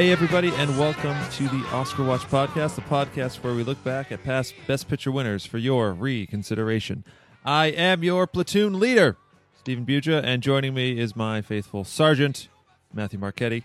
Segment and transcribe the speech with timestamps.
[0.00, 4.10] Hey, everybody, and welcome to the Oscar Watch Podcast, the podcast where we look back
[4.10, 7.04] at past Best Picture winners for your reconsideration.
[7.44, 9.18] I am your platoon leader,
[9.58, 12.48] Stephen Buja, and joining me is my faithful sergeant,
[12.94, 13.64] Matthew Marchetti.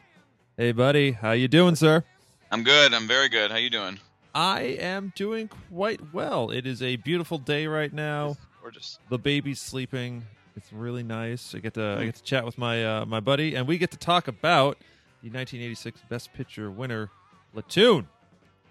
[0.58, 2.04] Hey, buddy, how you doing, sir?
[2.52, 2.94] I'm good.
[2.94, 3.50] I'm very good.
[3.50, 4.02] How you doing?
[4.34, 6.50] I am doing quite well.
[6.50, 8.36] It is a beautiful day right now.
[8.62, 9.00] Gorgeous.
[9.08, 10.26] The baby's sleeping.
[10.58, 11.56] It's really nice.
[11.56, 13.92] I get to I get to chat with my uh, my buddy, and we get
[13.92, 14.78] to talk about
[15.26, 17.10] the 1986 Best Picture winner,
[17.52, 18.08] Platoon,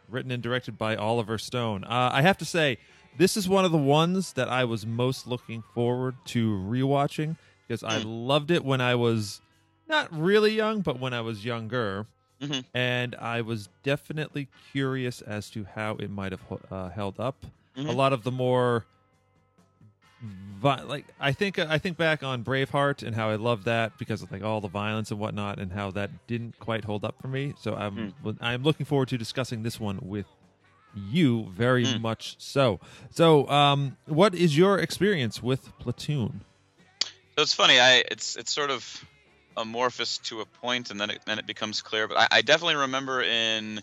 [0.08, 1.82] written and directed by Oliver Stone.
[1.82, 2.78] Uh, I have to say,
[3.18, 7.36] this is one of the ones that I was most looking forward to rewatching
[7.66, 9.40] because I loved it when I was
[9.88, 12.06] not really young, but when I was younger.
[12.40, 12.64] Mhm.
[12.72, 17.36] And I was definitely curious as to how it might have uh, held up.
[17.76, 17.96] A Mhm.
[17.96, 18.84] lot of the more
[20.60, 24.22] vi- like I think I think back on Braveheart and how I loved that because
[24.22, 27.28] of like all the violence and whatnot and how that didn't quite hold up for
[27.28, 27.54] me.
[27.60, 30.26] So I'm I'm looking forward to discussing this one with
[30.96, 32.02] you very Hmm.
[32.02, 32.80] much so.
[33.10, 36.40] So um what is your experience with Platoon?
[37.36, 37.80] So it's funny.
[37.80, 39.04] I it's it's sort of
[39.56, 42.06] amorphous to a point, and then it then it becomes clear.
[42.08, 43.80] But I, I definitely remember in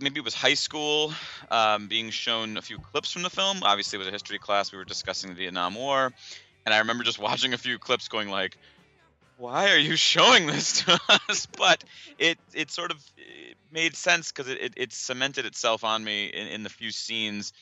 [0.00, 1.12] maybe it was high school
[1.50, 3.62] um, being shown a few clips from the film.
[3.62, 4.72] Obviously, it was a history class.
[4.72, 6.12] We were discussing the Vietnam War,
[6.64, 8.56] and I remember just watching a few clips, going like,
[9.36, 11.84] "Why are you showing this to us?" But
[12.18, 13.04] it it sort of
[13.70, 17.52] made sense because it, it it cemented itself on me in, in the few scenes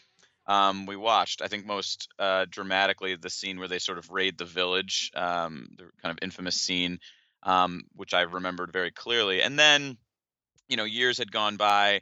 [0.47, 1.43] um, we watched.
[1.43, 5.69] I think most uh, dramatically the scene where they sort of raid the village, um,
[5.77, 6.99] the kind of infamous scene,
[7.45, 9.43] um, which I remembered very clearly.
[9.43, 9.97] And then,
[10.71, 12.01] you know, years had gone by,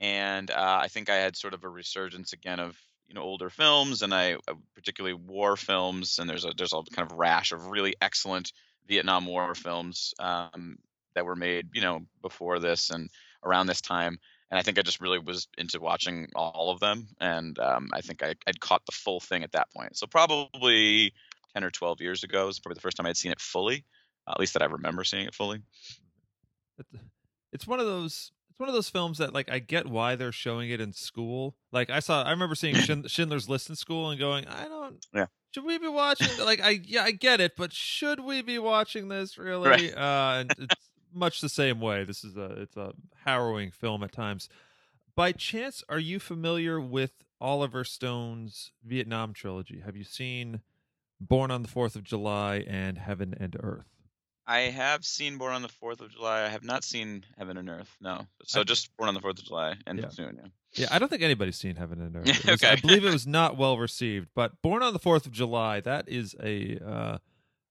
[0.00, 2.76] and uh, I think I had sort of a resurgence again of
[3.08, 6.18] you know older films, and I uh, particularly war films.
[6.18, 8.52] And there's a there's a kind of rash of really excellent
[8.88, 10.78] Vietnam War films um,
[11.14, 13.10] that were made, you know, before this and
[13.44, 14.18] around this time
[14.50, 18.00] and I think I just really was into watching all of them, and um, I
[18.00, 19.96] think I, I'd caught the full thing at that point.
[19.96, 21.12] So probably
[21.52, 23.84] ten or twelve years ago was probably the first time I'd seen it fully,
[24.28, 25.62] at least that I remember seeing it fully.
[27.56, 30.32] It's- one of those it's one of those films that like I get why they're
[30.32, 31.56] showing it in school.
[31.72, 35.04] Like I saw I remember seeing Schind- Schindler's List in school and going, I don't
[35.12, 35.26] Yeah.
[35.54, 39.08] Should we be watching like I yeah, I get it, but should we be watching
[39.08, 39.68] this really?
[39.68, 39.94] Right.
[39.96, 40.74] Uh and it's
[41.12, 42.04] much the same way.
[42.04, 42.92] This is a it's a
[43.24, 44.48] harrowing film at times.
[45.14, 49.80] By chance, are you familiar with Oliver Stone's Vietnam trilogy?
[49.84, 50.60] Have you seen
[51.20, 53.86] Born on the Fourth of July and Heaven and Earth?
[54.46, 56.44] I have seen Born on the Fourth of July.
[56.44, 57.96] I have not seen Heaven and Earth.
[58.00, 60.06] No, so I- just Born on the Fourth of July and Yeah.
[60.06, 60.38] Platoon.
[60.42, 60.48] Yeah.
[60.74, 62.26] Yeah, I don't think anybody's seen Heaven and Earth.
[62.44, 62.68] Was- Okay.
[62.72, 66.08] I believe it was not well received, but Born on the Fourth of July, that
[66.08, 67.18] is a uh,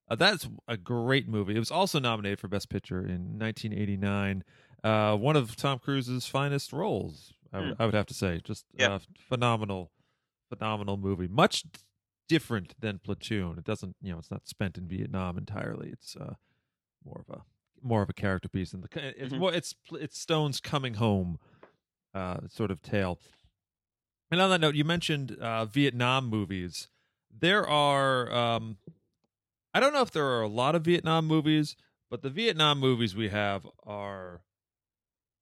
[0.09, 1.55] uh, that's a great movie.
[1.55, 4.43] It was also nominated for Best Picture in 1989.
[4.83, 8.39] Uh, one of Tom Cruise's finest roles, I, would- I would have to say.
[8.43, 8.65] Just.
[8.77, 8.93] Yeah.
[8.95, 8.99] uh,
[9.29, 9.91] phenomenal,
[10.49, 11.27] phenomenal movie.
[11.27, 11.63] Much
[12.27, 13.57] different than Platoon.
[13.57, 15.89] It doesn't, you know, it's not spent in Vietnam entirely.
[15.89, 16.33] It's uh,
[17.05, 17.41] more of a
[17.81, 19.37] more of a character piece, and the it's Mhm.
[19.39, 21.39] more it's it's Stone's coming home
[22.13, 23.19] uh, sort of tale.
[24.31, 26.87] And on that note, you mentioned uh, Vietnam movies.
[27.29, 28.77] There are, um,
[29.73, 31.75] I don't know if there are a lot of Vietnam movies,
[32.09, 34.41] but the Vietnam movies we have are,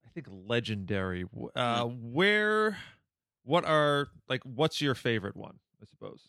[0.06, 1.26] I think, legendary.
[1.56, 2.78] Uh, where,
[3.44, 4.42] what are like?
[4.44, 5.60] What's your favorite one?
[5.82, 6.28] I suppose.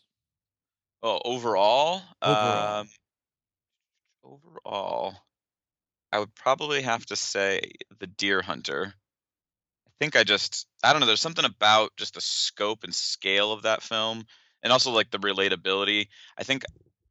[1.03, 2.79] Oh, overall, Overall.
[2.81, 2.89] um,
[4.25, 5.15] overall,
[6.11, 7.61] I would probably have to say
[7.99, 8.93] The Deer Hunter.
[9.87, 11.07] I think I just, I don't know.
[11.07, 14.25] There's something about just the scope and scale of that film,
[14.63, 16.07] and also like the relatability.
[16.37, 16.65] I think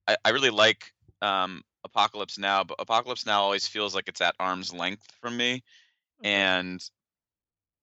[0.06, 0.92] I, I really like
[1.22, 5.62] um, Apocalypse Now, but Apocalypse Now always feels like it's at arm's length from me,
[6.22, 6.82] and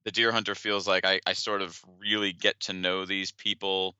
[0.04, 3.96] the Deer Hunter feels like I, I sort of really get to know these people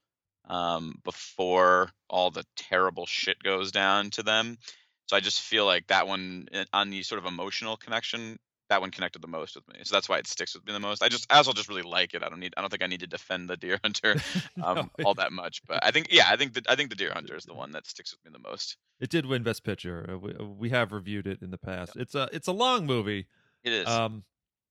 [0.49, 4.59] um, before all the terrible shit goes down to them.
[5.07, 8.39] So I just feel like that one uh, on the sort of emotional connection,
[8.69, 9.81] that one connected the most with me.
[9.85, 11.03] So that's why it sticks with me the most.
[11.03, 12.23] I just as I also just really like it.
[12.23, 14.17] I don't need I don't think I need to defend the Deer Hunter
[14.65, 16.97] um, No, all that much, but I think yeah, I think the, I think the
[16.97, 18.77] Deer Hunter is the one that sticks with me the most.
[19.01, 20.09] It did win Best Picture.
[20.13, 21.97] Uh, we, we have reviewed it in the past.
[21.97, 23.27] It's a it's a long movie.
[23.65, 23.89] It is.
[23.89, 24.25] Um,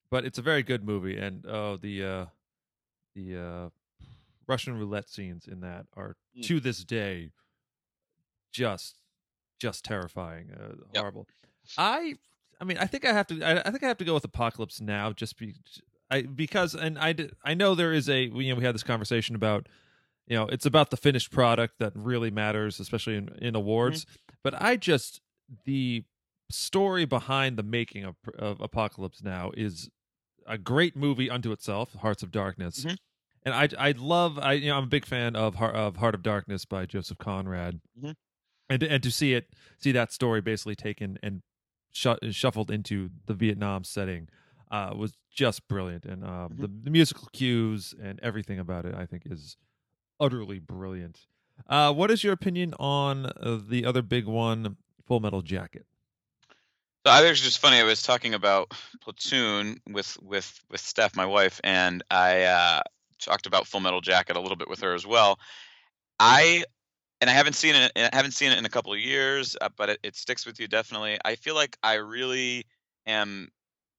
[0.09, 2.25] but it's a very good movie, and oh, the uh,
[3.13, 3.69] the uh,
[4.47, 6.43] Russian roulette scenes in that are Mm.
[6.43, 7.31] to this day
[8.53, 9.00] just
[9.61, 10.97] just terrifying, uh, Yep.
[11.01, 11.27] horrible.
[11.77, 12.15] I
[12.59, 13.41] I mean, I think I have to.
[13.43, 15.55] I, I think I have to go with Apocalypse Now, just be,
[16.09, 17.15] I because and I
[17.45, 19.67] I know there is a you know we had this conversation about
[20.27, 24.05] you know it's about the finished product that really matters, especially in in awards.
[24.43, 25.21] But I just
[25.65, 26.03] the
[26.49, 29.89] story behind the making of, of Apocalypse Now is
[30.45, 32.83] a great movie unto itself, Hearts of Darkness.
[32.85, 32.97] Mhm.
[33.43, 36.15] And I I love I you know I'm a big fan of Heart, of Heart
[36.15, 37.79] of Darkness by Joseph Conrad.
[37.99, 38.15] Mhm.
[38.71, 41.41] And and to see it see that story basically taken and
[41.91, 44.29] shu- shuffled into the Vietnam setting
[44.71, 46.05] uh, was just brilliant.
[46.05, 46.61] And uh, Mhm.
[46.61, 49.57] the, the musical cues and everything about it I think is
[50.19, 51.27] utterly brilliant.
[51.67, 55.85] Uh, what is your opinion on uh, the other big one, Full Metal Jacket?
[57.05, 57.77] So I think it's just funny.
[57.77, 58.71] I was talking about
[59.01, 62.81] Platoon with with with Steph, my wife, and I uh,
[63.19, 65.39] talked about Full Metal Jacket a little bit with her as well.
[66.19, 66.63] I
[67.21, 67.91] and I haven't seen it.
[67.95, 70.59] I haven't seen it in a couple of years, uh, but it, it sticks with
[70.59, 71.19] you definitely.
[71.23, 72.65] I feel like I really
[73.05, 73.49] am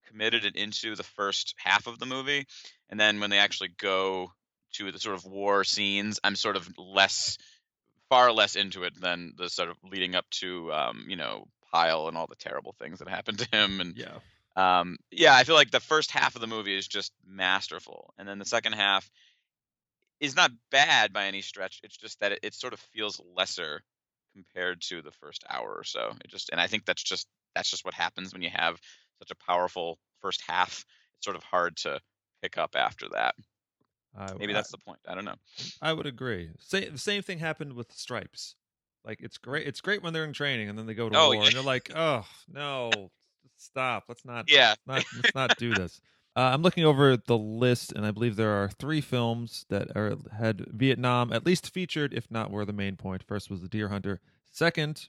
[0.06, 2.46] committed and into the first half of the movie,
[2.90, 4.32] and then when they actually go
[4.74, 7.38] to the sort of war scenes, I'm sort of less,
[8.08, 12.08] far less into it than the sort of leading up to, um, you know, Pyle
[12.08, 14.18] and all the terrible things that happened to him and Yeah.
[14.56, 18.28] um, yeah, I feel like the first half of the movie is just masterful, and
[18.28, 19.10] then the second half
[20.22, 21.80] is not bad by any stretch.
[21.84, 23.82] It's just that it, it sort of feels lesser
[24.34, 26.16] compared to the first hour or so.
[26.24, 28.80] It just, and I think that's just that's just what happens when you have
[29.20, 30.84] such a powerful first half.
[31.18, 32.00] It's sort of hard to
[32.42, 33.36] pick up after that.
[34.14, 35.00] I, Maybe I- that's the point.
[35.06, 35.36] I don't know.
[35.80, 36.52] I would agree.
[36.58, 38.56] Sa- the same thing happened with Stripes.
[39.04, 39.66] Like it's great.
[39.66, 41.48] It's great when they're in training and then they go to Oh, war yeah.
[41.48, 43.10] and they're like, "Oh no,
[43.56, 44.04] stop!
[44.08, 46.00] Let's not, Yeah, not let's not do this."
[46.34, 50.16] Uh, I'm looking over the list, and I believe there are three films that are
[50.38, 53.22] had Vietnam at least featured, if not were the main point.
[53.22, 54.20] First was The Deer Hunter.
[54.50, 55.08] Second,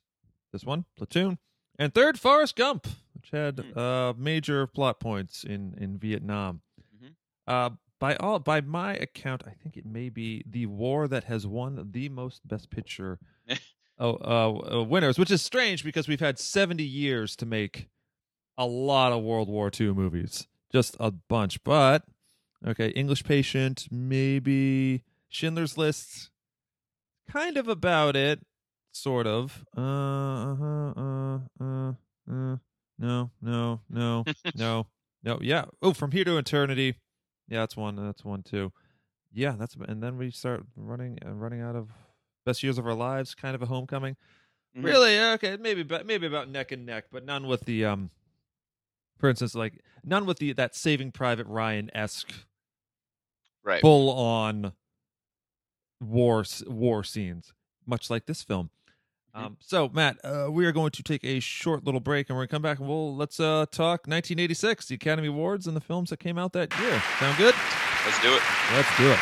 [0.51, 1.37] this one, Platoon,
[1.79, 3.77] and third, Forrest Gump, which had Hmm.
[3.79, 6.61] uh, major plot points in in Vietnam.
[7.01, 7.15] Mhm.
[7.47, 7.69] Uh,
[7.99, 11.91] by all by my account, I think it may be the war that has won
[11.93, 13.17] the most Best Picture
[13.97, 17.87] oh, uh, uh, winners, which is strange because we've had 70 years to make
[18.57, 21.63] a lot of World War II movies, just a bunch.
[21.63, 22.03] But
[22.65, 26.31] okay, English Patient, maybe Schindler's List,
[27.29, 28.41] kind of about it,
[28.91, 29.63] sort of.
[29.77, 31.89] Uh, uh, uh, uh,
[32.29, 32.57] uh,
[32.99, 34.23] no, no, no,
[34.55, 34.87] no,
[35.23, 35.39] no.
[35.41, 35.65] Yeah.
[35.81, 36.95] Oh, From Here to Eternity.
[37.47, 37.95] Yeah, that's one.
[37.95, 38.71] That's one too.
[39.33, 41.89] Yeah, that's and then we start running uh, running out of
[42.45, 43.35] best years of our lives.
[43.35, 44.15] Kind of a homecoming.
[44.77, 44.83] Mhm.
[44.83, 45.19] Really?
[45.19, 48.09] Okay, maybe maybe about neck and neck, but none with the um.
[49.23, 52.33] For instance, like none with the that Saving Private Ryan esque
[53.63, 53.79] right.
[53.79, 54.73] full on
[56.01, 57.53] war war scenes,
[57.87, 58.69] much like this film.
[59.33, 59.41] Mhm.
[59.41, 62.47] Um, so Matt, uh, we are going to take a short little break, and we're
[62.47, 66.09] gonna come back and we'll let's uh, talk 1986, the Academy Awards, and the films
[66.09, 67.01] that came out that year.
[67.17, 67.55] Sound good?
[68.03, 68.41] Let's do it.
[68.73, 69.19] Let's do it.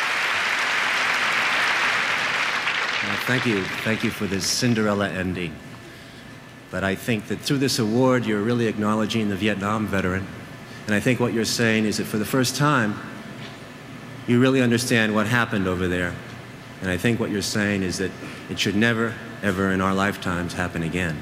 [3.04, 3.62] Well, thank you.
[3.84, 5.54] Thank you for this Cinderella ending.
[6.72, 10.26] But I think that through this award, you're really acknowledging the Vietnam veteran.
[10.86, 12.98] And I think what you're saying is that for the first time,
[14.26, 16.14] you really understand what happened over there.
[16.80, 18.10] And I think what you're saying is that
[18.48, 21.18] it should never, ever in our lifetimes happen again.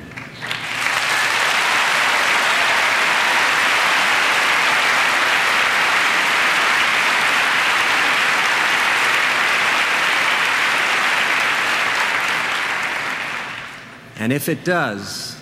[14.17, 15.40] And if it does,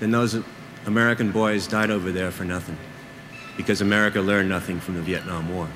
[0.00, 0.36] then those
[0.86, 2.76] American boys died over there for nothing,
[3.56, 5.68] because America learned nothing from the Vietnam War.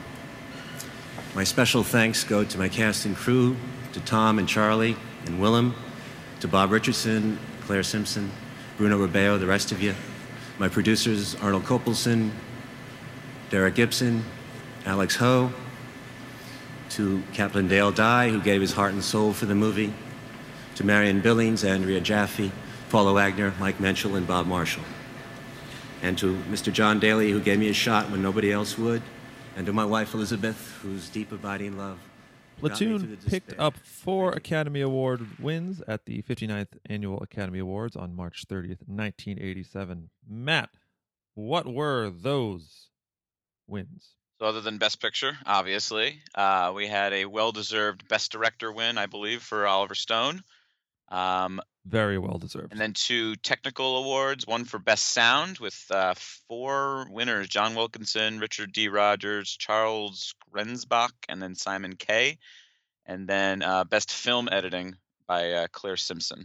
[1.35, 3.57] My special thanks go to my cast and crew,
[3.93, 4.97] to Tom and Charlie
[5.27, 5.75] and Willem,
[6.41, 8.31] to Bob Richardson, Claire Simpson,
[8.77, 9.95] Bruno Rubeo, the rest of you,
[10.59, 12.31] my producers Arnold Kopelson,
[13.51, 14.25] Derek Gibson,
[14.87, 15.53] Alex Ho,
[16.91, 19.93] to Captain Dale Dye, who gave his heart and soul for the movie,
[20.77, 22.51] to Marion Billings, Andrea Jaffe,
[22.91, 24.83] Paula Wagner, Mike Menschel, and Bob Marshall.
[26.03, 26.73] And to Mr.
[26.73, 29.01] John Daly, who gave me a shot when nobody else would.
[29.57, 31.99] And to my wife, Elizabeth, whose deep abiding love.
[32.61, 37.61] got me through Platoon picked up four Academy Award wins at the 59th Annual Academy
[37.61, 40.11] Awards on March 30th, 1987.
[40.29, 40.71] Matt,
[41.35, 42.89] what were those
[43.69, 44.15] wins?
[44.41, 49.07] So other than Best Picture, obviously, uh, we had a well-deserved Best Director win, I
[49.07, 50.43] believe, for Oliver Stone.
[51.11, 52.73] Um, Very well deserved.
[52.73, 56.15] and then two technical awards one for best sound with uh,
[56.47, 62.37] four winners john wilkinson richard d rogers charles grenzbach and then simon kaye
[63.07, 64.95] and then uh, best film editing
[65.27, 66.41] by uh, claire simpson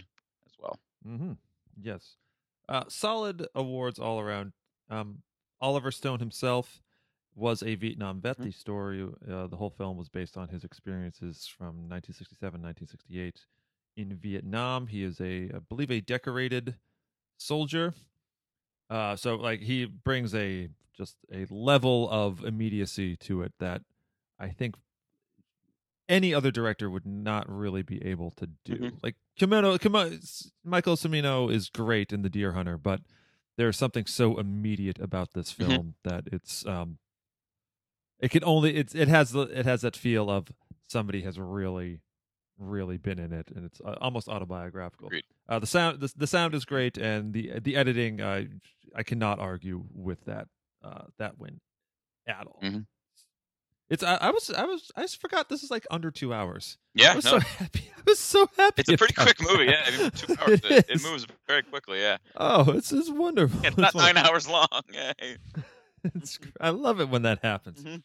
[0.48, 1.34] as well hmm
[1.82, 2.16] Yes.
[2.70, 4.54] Uh, solid awards all around.
[4.90, 5.22] Um,
[5.60, 6.82] Oliver Stone himself
[7.36, 8.40] was a Vietnam vet.
[8.40, 8.44] Mhm.
[8.46, 13.46] The story, uh, the whole film was based on his experiences from 1967, 1968
[13.96, 14.88] in Vietnam.
[14.88, 16.76] He is a, I believe, a decorated
[17.38, 17.94] soldier.
[18.90, 23.82] Uh, so like he brings a just a level of immediacy to it that
[24.40, 24.76] I think
[26.08, 28.76] any other director would not really be able to do.
[28.76, 29.00] Mhm.
[29.04, 33.02] Like Cimino, Cimino, Michael Cimino is great in The Deer Hunter, but
[33.58, 35.58] there's something so immediate about this Mhm.
[35.58, 37.00] film that it's um
[38.20, 40.52] it can only it's it has the it has that feel of
[40.88, 42.02] somebody has really
[42.58, 45.10] really been in it and it's uh, almost autobiographical.
[45.50, 48.44] Uh, the sound the, the sound is great and the the editing uh,
[48.96, 50.48] I cannot argue with that
[50.84, 51.60] uh, that win
[52.28, 52.60] at all.
[52.64, 52.86] Mhm.
[53.90, 56.78] It's I, I was I was I just forgot this is like under two hours.
[56.96, 57.92] Yeah, I Yeah, was no, so happy.
[57.98, 58.82] I was so happy.
[58.82, 59.66] it's a pretty quick movie.
[59.66, 60.62] Yeah, I mean, two hours.
[60.64, 62.00] It It, moves very quickly.
[62.02, 63.60] Yeah, Oh, it's it's wonderful.
[63.64, 64.02] it's not It's wonderful.
[64.02, 64.68] nine hours long.
[64.92, 65.14] Yeah.
[66.16, 67.84] It's I love it when that happens.
[67.84, 68.02] Mhm.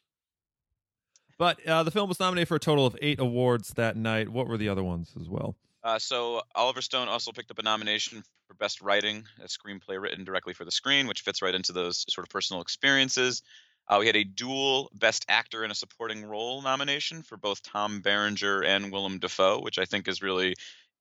[1.40, 4.28] But uh, the film was nominated for a total of eight awards that night.
[4.28, 5.56] What were the other ones as well?
[5.82, 10.25] Uh, so Oliver Stone also picked up a nomination for Best Writing, a screenplay written
[10.25, 13.40] directly for the screen, which fits right into those sort of personal experiences.
[13.88, 18.02] Uh, we had a dual Best Actor in a Supporting Role nomination for both Tom
[18.02, 20.56] Berenger and Willem Dafoe, which I think is really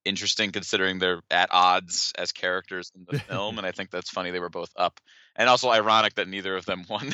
[0.06, 4.32] interesting considering they're at odds as characters in the film, and I think that's funny
[4.32, 5.02] they were both up,
[5.36, 7.12] and also ironic that neither of them won.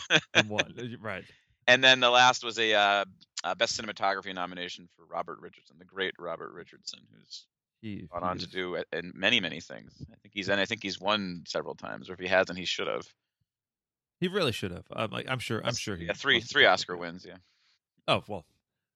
[0.48, 1.24] One, uh, right?
[1.67, 3.05] And then the last was a uh,
[3.43, 7.45] uh, Best Cinematography nomination for Robert Richardson, the great Robert Richardson, who's
[7.81, 9.91] He, gone on to do in many many things.
[10.01, 12.65] I think he's and I think he's won several times, or if he hasn't, he
[12.65, 13.07] should have.
[14.19, 14.86] He really should have.
[14.91, 15.62] I'm like, I'm sure.
[15.63, 16.05] I'm sure he.
[16.05, 17.25] Yeah, three three Oscar wins.
[17.27, 17.38] Yeah.
[18.07, 18.45] Oh well,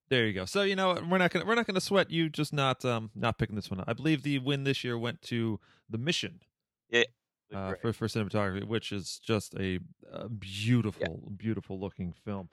[0.09, 0.45] there you go.
[0.45, 3.37] So you know we're not gonna we're not gonna sweat you just not um not
[3.37, 3.79] picking this one.
[3.79, 3.89] up.
[3.89, 5.59] I believe the win this year went to
[5.89, 6.39] The Mission
[7.53, 9.79] uh, for for cinematography, which is just a,
[10.13, 12.49] uh beautiful beautiful looking film.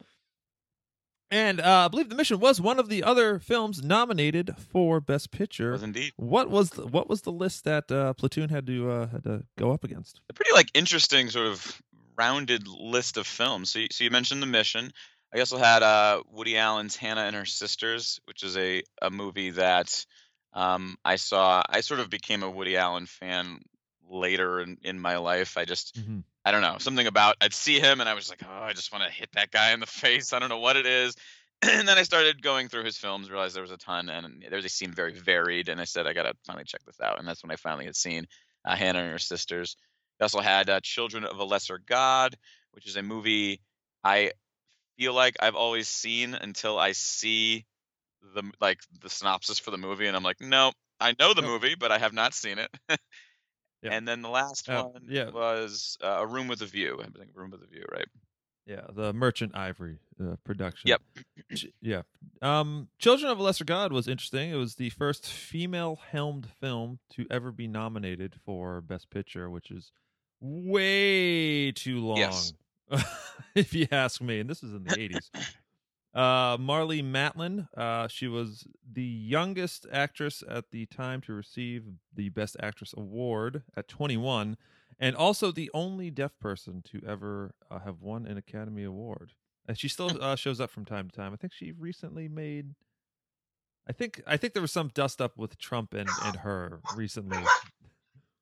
[1.28, 5.32] And uh, I believe The Mission was one of the other films nominated for Best
[5.32, 5.72] Picture.
[5.72, 9.06] was indeed What was the, what was the list that uh, Platoon had to uh,
[9.08, 10.20] had to go up against?
[10.30, 11.82] a pretty like interesting sort of
[12.16, 13.70] rounded list of films.
[13.72, 14.92] So you, so you mentioned The Mission.
[15.34, 19.50] I also had uh, Woody Allen's Hannah and Her Sisters, which is a a movie
[19.50, 20.06] that
[20.52, 21.62] um, I saw.
[21.68, 23.58] I sort of became a Woody Allen fan
[24.08, 25.56] later in, in my life.
[25.56, 26.20] I just Mm-hmm.
[26.44, 28.92] I don't know, something about I'd see him and I was like, oh, I just
[28.92, 30.32] want to hit that guy in the face.
[30.32, 31.16] I don't know what it is.
[31.62, 34.60] And then I started going through his films, realized there was a ton, and there
[34.60, 35.70] they seemed very varied.
[35.70, 37.18] And I said, I gotta finally check this out.
[37.18, 38.26] And that's when I finally had seen
[38.66, 39.74] uh, Hannah and her sisters.
[40.20, 42.36] I also had uh, Children of a Lesser God,
[42.72, 43.62] which is a movie
[44.04, 44.32] I
[44.98, 47.64] feel like I've always seen until I see
[48.34, 51.74] the like the synopsis for the movie, and I'm like, no, I know the movie,
[51.74, 52.70] but I have not seen it.
[53.86, 53.92] Yeah.
[53.96, 55.30] And then the last Uh, one yeah.
[55.30, 56.98] was uh, A Room with a View.
[57.00, 58.06] I think Room with a View, right?
[58.66, 60.88] Yeah, the Merchant Ivory uh, production.
[60.88, 61.00] Yep.
[61.80, 62.02] Yeah.
[62.42, 64.50] Um, Children of a Lesser God was interesting.
[64.50, 69.92] It was the first female-helmed film to ever be nominated for Best Picture, which is
[70.40, 72.52] way too long, Yes.
[73.54, 74.40] if you ask me.
[74.40, 75.30] And this is in the '80s.
[76.16, 77.68] Uh, Marlee Matlin.
[77.76, 83.62] Uh, she was the youngest actress at the time to receive the Best Actress award
[83.76, 84.56] at 21,
[84.98, 89.32] and also the only deaf person to ever uh, have won an Academy Award.
[89.68, 91.34] And she still uh, shows up from time to time.
[91.34, 92.74] I think she recently made.
[93.86, 97.42] I think I think there was some dust up with Trump and, and her recently.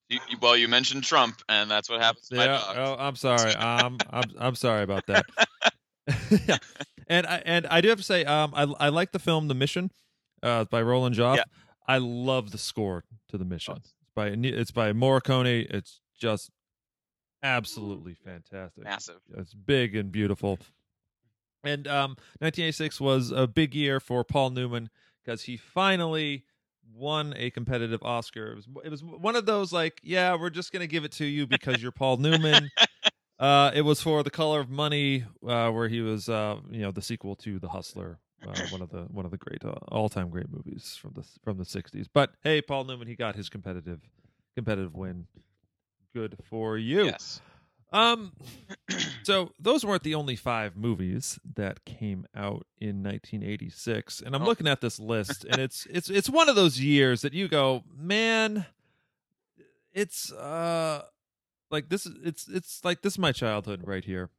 [0.09, 2.63] You, you, well, you mentioned Trump, and that's what happens to my Yeah.
[2.77, 3.53] Oh, I'm sorry.
[3.59, 5.25] Um, I'm I'm sorry about that.
[6.47, 6.59] yeah.
[7.07, 9.55] And I and I do have to say, um, I I like the film The
[9.55, 9.91] Mission,
[10.43, 11.37] uh, by Roland Joffé.
[11.39, 11.45] Yeah.
[11.87, 13.77] I love the score to The Mission.
[13.79, 15.67] It's by it's by Morricone.
[15.71, 16.51] It's just
[17.43, 18.85] absolutely fantastic.
[18.85, 19.21] Massive.
[19.37, 20.59] It's big and beautiful.
[21.65, 24.91] And um, 1986 was a big year for Paul Newman
[25.25, 26.45] because he finally
[26.95, 28.53] won a competitive Oscar.
[28.53, 31.25] It was, it was one of those like, yeah, we're just gonna give it to
[31.25, 32.71] you because you're Paul Newman.
[33.39, 36.93] Uh, it was for The Color of Money, uh, where he was, uh, you know,
[36.93, 40.09] the sequel to The Hustler, uh, one of the one of the great uh, all
[40.09, 42.07] time great movies from the from the 60s.
[42.13, 44.01] But hey, Paul Newman, he got his competitive
[44.55, 45.27] competitive win.
[46.15, 47.07] Good for you.
[47.07, 47.41] Yes.
[47.93, 48.33] Um,
[49.25, 54.47] so those weren't the only five movies that came out in 1986, and I'm Oh.
[54.47, 57.83] looking at this list, and it's it's it's one of those years that you go,
[57.97, 58.67] man,
[59.93, 61.03] it's uh,
[61.75, 64.31] like this is it's it's like this is my childhood right here,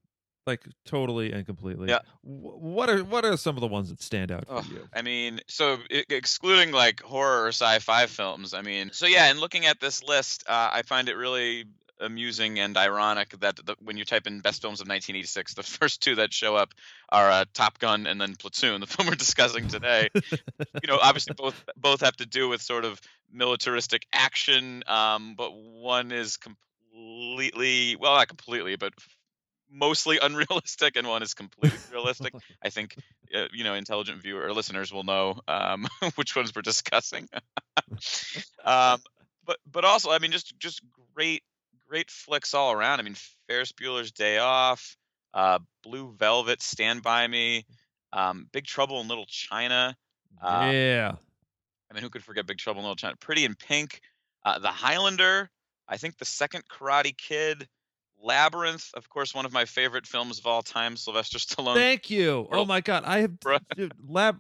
[0.48, 1.90] like totally and completely.
[1.90, 2.00] Yeah.
[2.24, 4.88] What are what are some of the ones that stand out for you?
[4.94, 9.66] I mean, so excluding like horror or sci-fi films, I mean, so yeah, and looking
[9.66, 11.66] at this list, uh, I find it really
[12.00, 16.02] amusing and ironic that the, when you type in best films of 1986, the first
[16.02, 16.74] two that show up
[17.10, 20.10] are uh, Top Gun and then Platoon, the film we're discussing today.
[20.14, 23.02] you know, obviously both both have to do with sort of
[23.32, 26.38] militaristic action, um, but one is
[26.96, 28.94] completely well, not completely, but
[29.70, 32.34] mostly unrealistic, and one is completely realistic.
[32.64, 32.96] I think
[33.36, 37.28] uh, you know intelligent viewer or listeners will know um, which ones we're discussing.
[38.64, 39.00] um,
[39.46, 40.82] but but also, I mean, just just
[41.14, 41.44] great
[41.88, 43.00] great flicks all around.
[43.00, 43.16] I mean,
[43.48, 44.98] Ferris Bueller's Day Off,
[45.34, 47.66] uh, Blue Velvet, Stand by Me,
[48.14, 49.96] um, Big Trouble in Little China.
[50.42, 51.16] Uh, yeah.
[51.90, 53.16] I mean, who could forget Big Trouble in Little China?
[53.20, 54.02] Pretty in Pink,
[54.44, 55.50] uh, The Highlander.
[55.88, 57.68] I think the second Karate Kid,
[58.22, 61.76] Labyrinth, of course, one of my favorite films of all time, Sylvester Stallone.
[61.76, 62.48] Thank you.
[62.52, 63.34] Oh my god, I have
[63.76, 64.40] dude, lab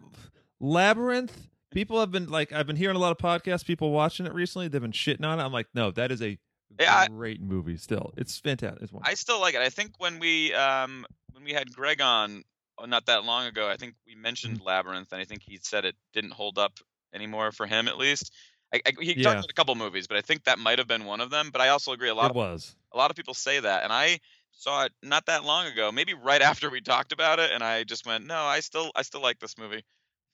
[0.60, 1.48] labyrinth.
[1.72, 4.70] People have been like, I've been hearing a lot of podcasts, people watching it recently.
[4.70, 5.44] They've been shitting on it.
[5.44, 6.38] I'm like, no, that is a
[6.80, 7.76] Yeah, I- great movie.
[7.78, 8.82] Still, it's fantastic.
[8.84, 8.94] It's.
[9.04, 9.62] I still like it.
[9.62, 12.44] I think when we um when we had Greg on
[12.78, 14.68] oh, not that long ago, I think we mentioned Mm-hmm.
[14.68, 16.80] Labyrinth, and I think he said it didn't hold up
[17.14, 18.32] anymore for him at least.
[18.76, 19.24] I, I, he Yeah.
[19.24, 21.50] talked about a couple movies, but I think that might have been one of them.
[21.52, 22.10] But I also agree.
[22.10, 22.76] A lot it of was.
[22.94, 24.20] a lot of people say that, and I
[24.52, 27.84] saw it not that long ago, maybe right after we talked about it, and I
[27.84, 29.84] just went, no, I still I still like this movie.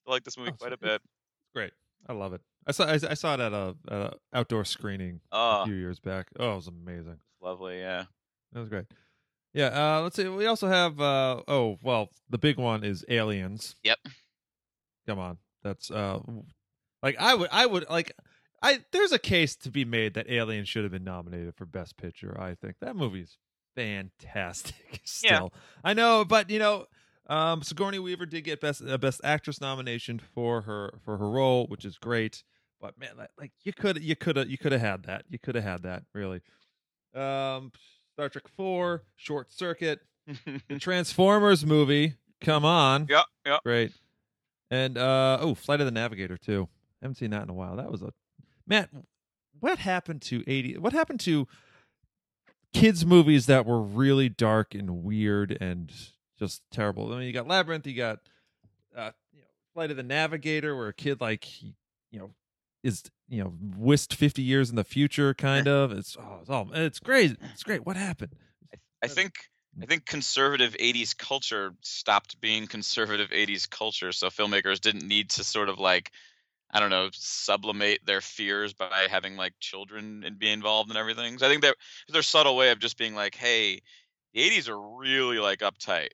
[0.08, 1.02] I like this movie Oh, quite a bit.
[1.56, 1.74] Great.
[2.08, 2.42] I love it.
[2.68, 6.00] I saw I, I saw it at a, a outdoor screening a Oh, few years
[6.00, 6.28] back.
[6.40, 7.18] Oh, it was amazing.
[7.42, 8.06] lovely, yeah.
[8.54, 8.86] That was great.
[9.54, 9.68] Yeah.
[9.98, 10.28] Uh, let's see.
[10.28, 11.00] We also have.
[11.00, 13.76] Uh, oh well, the big one is Aliens.
[13.84, 13.98] Yep.
[15.08, 16.20] Come on, that's uh,
[17.04, 18.12] like I would I would like
[18.62, 18.80] I.
[18.92, 22.40] There's a case to be made that Alien should have been nominated for Best Picture.
[22.40, 23.38] I think that movie's
[23.76, 25.02] fantastic.
[25.04, 25.54] Still,
[25.84, 26.86] I know, but you know.
[27.28, 31.66] Um, Sigourney Weaver did get best uh, best actress nomination for her for her role,
[31.68, 32.44] which is great.
[32.82, 35.24] But man, like, like you could you could have you could have had that.
[35.30, 36.42] You could have had that really.
[37.16, 37.72] Um,
[38.14, 40.00] Star Trek Four, Short Circuit,
[40.68, 42.16] the Transformers movie.
[42.42, 43.62] Come on, yep, yep.
[43.64, 43.94] great.
[44.70, 46.68] And uh oh, Flight of the Navigator too.
[47.02, 47.76] Haven't seen that in a while.
[47.76, 48.14] That was a
[48.68, 48.90] Matt.
[49.60, 50.78] What happened to eighty?
[50.78, 51.48] What happened to
[52.74, 55.92] kids movies that were really dark and weird and
[56.38, 57.12] just terrible?
[57.14, 57.88] I mean, you got Labyrinth.
[57.88, 58.20] You got
[58.96, 61.76] uh, you know, Flight of the Navigator, where a kid like he,
[62.12, 62.32] you know
[62.84, 65.92] is you know whisked fifty years in the future, kind of.
[65.92, 67.38] It's oh, it's all it's great.
[67.54, 67.86] It's great.
[67.86, 68.36] What happened?
[69.04, 69.34] I think
[69.82, 75.44] I think conservative 80s culture stopped being conservative 80s culture so filmmakers didn't need to
[75.44, 76.12] sort of like
[76.72, 81.38] I don't know sublimate their fears by having like children and be involved in everything.
[81.38, 81.78] So I think that
[82.10, 83.82] their subtle way of just being like hey
[84.34, 86.10] the 80s are really like uptight.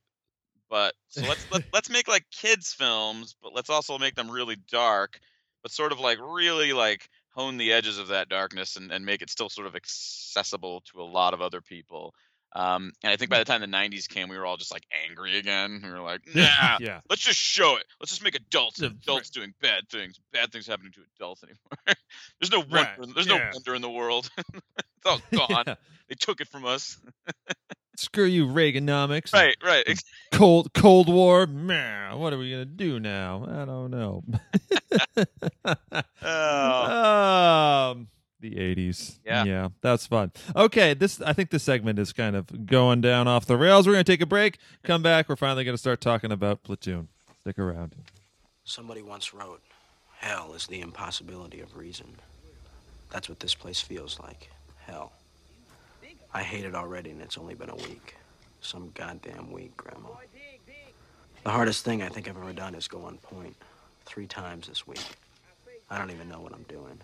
[0.70, 4.56] But so let's let, let's make like kids films but let's also make them really
[4.58, 5.20] dark
[5.64, 9.22] but sort of like really like hone the edges of that darkness and, and make
[9.22, 12.16] it still sort of accessible to a lot of other people.
[12.54, 14.86] Um, and I think by the time the 90s came, we were all just like
[15.08, 15.82] angry again.
[15.84, 17.02] We were like, nah, yeah.
[17.10, 17.86] let's just show it.
[18.00, 20.20] Let's just make adults adults doing bad things.
[20.32, 21.96] Bad things happening to adults anymore.
[22.40, 22.76] there's no wonder.
[22.76, 23.38] Right, There's yeah.
[23.38, 24.30] no wonder in the world.
[24.38, 25.64] it's all gone.
[25.68, 25.76] Yeah.
[26.10, 26.98] They took it from us.
[27.98, 29.34] Screw you, Reaganomics.
[29.34, 29.86] Right, right.
[30.32, 31.48] Cold Cold War.
[31.48, 33.46] Man, what are we gonna do now?
[33.50, 34.24] I don't know.
[36.22, 38.08] Oh, um,
[38.50, 39.20] the eighties.
[39.26, 39.44] Yeah.
[39.46, 40.32] yeah, that's fun.
[40.56, 43.88] Okay, this I think this segment is kind of going down off the rails.
[43.88, 44.58] We're gonna take a break.
[44.84, 45.30] Come back.
[45.30, 47.10] We're finally gonna start talking about Platoon.
[47.42, 47.96] Stick around.
[48.64, 49.62] Somebody once wrote,
[50.18, 52.16] Hell is the impossibility of reason.
[53.10, 54.50] That's what this place feels like.
[54.86, 55.14] Hell.
[56.34, 58.16] I hate it already, and it's only been a week.
[58.60, 60.10] Some goddamn week, Grandma.
[61.44, 63.56] The hardest thing I think I've ever done is go on point.
[64.06, 65.00] Three times this week.
[65.90, 67.00] I don't even know what I'm doing.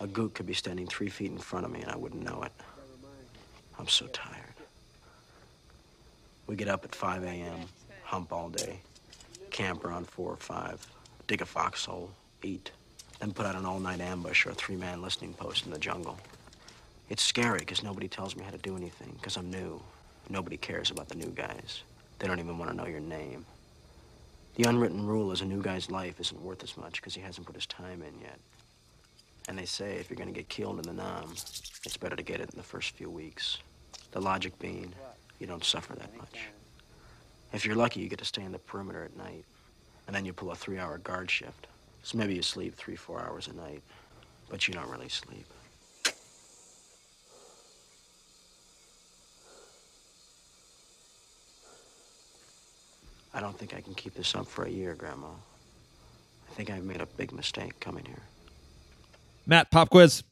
[0.00, 2.42] A gook could be standing three feet in front of me, and I wouldn't know
[2.42, 2.52] it.
[3.78, 4.54] I'm so tired.
[6.46, 7.60] We get up at 5 a.m.,
[8.02, 8.80] hump all day,
[9.50, 10.86] camp around 4 or 5,
[11.26, 12.10] dig a foxhole,
[12.42, 12.70] eat,
[13.20, 16.18] then put out an all-night ambush or a three-man listening post in the jungle.
[17.08, 19.80] It's scary because nobody tells me how to do anything because I'm new.
[20.28, 21.82] Nobody cares about the new guys.
[22.18, 23.44] They don't even want to know your name.
[24.56, 27.46] The unwritten rule is a new guy's life isn't worth as much because he hasn't
[27.46, 28.38] put his time in yet.
[29.48, 32.22] And they say if you're going to get killed in the Nam, it's better to
[32.22, 33.58] get it in the first few weeks.
[34.12, 34.92] The logic being,
[35.38, 36.38] you don't suffer that much.
[37.52, 39.44] If you're lucky, you get to stay in the perimeter at night.
[40.06, 41.66] And then you pull a three hour guard shift.
[42.02, 43.82] So maybe you sleep three, four hours a night.
[44.48, 45.46] But you don't really sleep.
[53.32, 55.26] I don't think I can keep this up for a year, Grandma.
[55.26, 58.22] I think I've made a big mistake coming here.
[59.46, 60.22] Matt, pop quiz.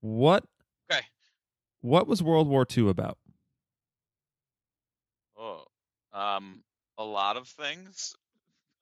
[0.00, 0.44] What?
[0.90, 1.02] Okay.
[1.80, 3.18] What was World War II about?
[5.38, 5.64] oh,
[6.12, 6.62] um,
[6.98, 8.14] a lot of things.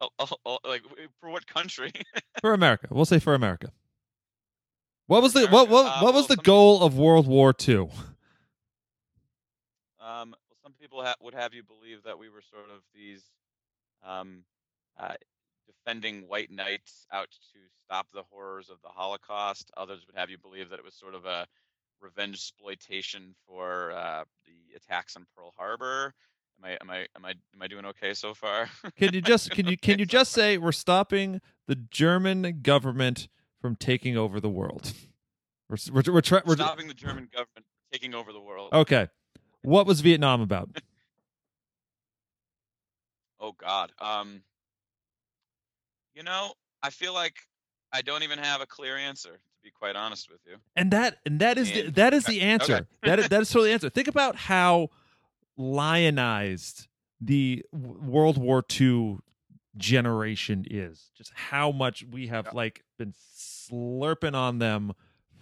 [0.01, 0.83] A- a- a- like
[1.21, 1.93] for what country?
[2.41, 2.87] For America.
[2.91, 3.71] We'll say for America.
[5.09, 7.91] What was the what what, Uh, what was well, the goal of World War II?
[10.01, 13.23] Um, well, some people ha- would have you believe that we were sort of these
[14.03, 14.45] um,
[14.99, 15.15] uh,
[15.85, 19.71] defending white knights out to stop the horrors of the Holocaust.
[19.77, 21.47] Others would have you believe that it was sort of a
[22.01, 26.15] revenge exploitation for uh, the attacks on Pearl Harbor.
[26.63, 28.69] Am I am I am I am I doing okay so far?
[28.97, 30.43] Can you just can you can Okay you just far.
[30.43, 33.29] say we're stopping the German government
[33.61, 34.93] from taking over the world?
[35.71, 38.71] We're we're we're, try, we're stopping the German government from taking over the world?
[38.73, 39.07] okay.
[39.63, 40.69] What was Vietnam about?
[43.43, 43.91] Oh God.
[43.99, 44.43] Um.
[46.15, 47.35] You know, I feel like
[47.93, 49.31] I don't even have a clear answer.
[49.33, 50.57] To be quite honest with you.
[50.75, 52.73] And that and that is the, And- that is the answer.
[52.75, 52.85] okay.
[53.03, 53.91] that is that is totally the answer.
[53.91, 54.89] Think about how
[55.57, 56.89] lionized
[57.21, 59.19] the World War II
[59.77, 61.11] generation is.
[61.17, 62.51] Just how much we have Yeah.
[62.55, 64.93] like been slurping on them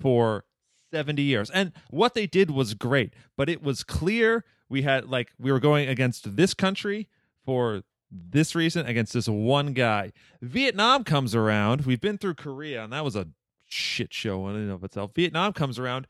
[0.00, 0.44] for
[0.90, 1.50] 70 years.
[1.50, 5.60] And what they did was great, but it was clear we had like we were
[5.60, 7.08] going against this country
[7.44, 10.12] for this reason against this one guy.
[10.40, 11.82] Vietnam comes around.
[11.82, 13.28] We've been through Korea, and that was a
[13.66, 15.12] shit show in and of itself.
[15.14, 16.06] Vietnam comes around.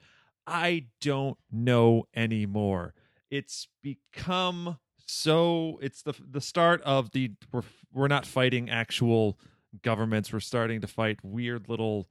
[0.47, 2.95] I don't know anymore.
[3.31, 5.79] It's become so.
[5.83, 9.39] It's the the start of the we're we're not fighting actual
[9.83, 10.33] governments.
[10.33, 12.09] We're starting to fight weird little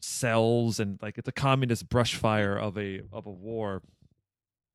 [0.00, 3.82] cells, and like it's a communist brush fire of a of a war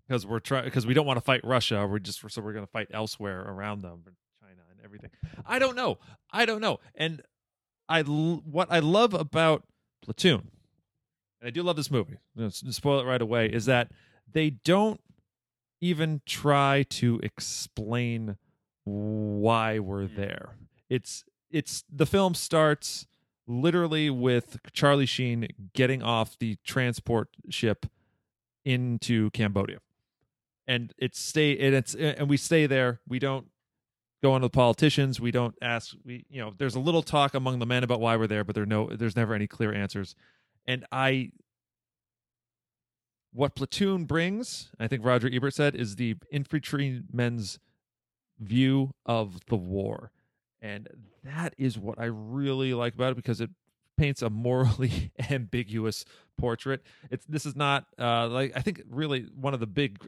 [0.08, 1.86] because we're trying because we don't want to fight Russia.
[1.86, 4.04] We're just so we're going to fight elsewhere around them,
[4.88, 5.10] everything.
[5.46, 5.98] I don't know.
[6.32, 6.80] I don't know.
[6.96, 7.22] And
[7.90, 9.64] I what I love about
[10.02, 10.50] Platoon,
[11.42, 12.14] and I do love this movie.
[12.36, 13.48] I'm gonna s- spoil it right away.
[13.48, 13.92] Is that
[14.32, 15.00] they don't
[15.82, 18.38] even try to explain
[18.84, 20.16] why we're Hmm.
[20.16, 20.56] there.
[20.90, 23.08] It's it's the film starts
[23.48, 27.86] literally with Charlie Sheen getting off the transport ship
[28.66, 29.80] into Cambodia.
[30.68, 33.00] And it's stay and it's and we stay there.
[33.08, 33.48] We don't
[34.22, 35.20] go on to the politicians.
[35.20, 38.16] We don't ask we you know, there's a little talk among the men about why
[38.16, 40.16] we're there, but there no there's never any clear answers.
[40.66, 41.32] And I
[43.32, 47.60] what Platoon brings, I think Roger Ebert said, is the infantrymen's
[48.40, 50.12] view of the war.
[50.62, 50.88] And
[51.24, 53.52] that is what I really like about it because it
[53.98, 56.06] paints a morally ambiguous
[56.38, 56.82] portrait.
[57.12, 60.00] It's this is not uh, like I think really one of the big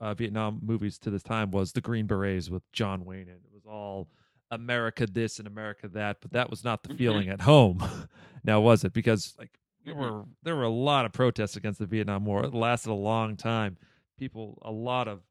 [0.00, 4.08] uh, Vietnam movies to this time was The Green Berets with John Wayne, and all
[4.50, 6.98] America this and America that, but that was not the Mhm.
[6.98, 7.78] feeling at home.
[8.44, 8.92] now was it?
[8.92, 12.44] Because like there were there were a lot of protests against the Vietnam War.
[12.44, 13.76] It lasted a long time.
[14.18, 15.22] People, a lot of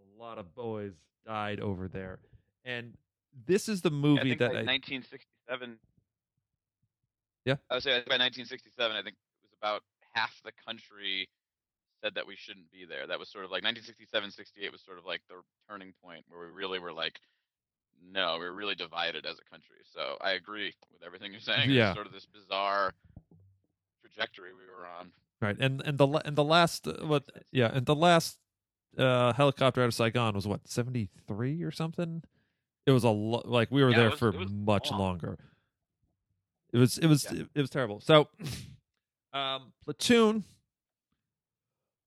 [0.00, 0.92] a lot of boys
[1.24, 2.20] died over there,
[2.64, 2.96] and
[3.46, 5.78] this is the Yeah, movie think that by I, 1967.
[7.44, 7.56] Yeah.
[7.70, 9.82] I would say by 1967, I think it was about
[10.14, 11.28] half the country
[12.02, 13.06] said that we shouldn't be there.
[13.06, 15.36] That was sort of like 1967, 68 was sort of like the
[15.68, 17.18] turning point where we really were like,
[18.12, 19.76] no, we're really divided as a country.
[19.92, 21.70] So I agree with everything you're saying.
[21.70, 21.88] Yeah.
[21.90, 22.92] It's sort of this bizarre
[24.00, 25.10] trajectory we were on.
[25.40, 28.38] right and and the and the last uh, what yeah and the last
[28.98, 32.22] uh helicopter out of Saigon was what seventy three or something.
[32.86, 35.00] It was a lo- like we were Yeah, there was- for much long.
[35.00, 35.38] longer.
[36.72, 37.42] It was it was Yeah.
[37.54, 38.00] it, was terrible.
[38.00, 38.28] So,
[39.32, 40.44] um, platoon.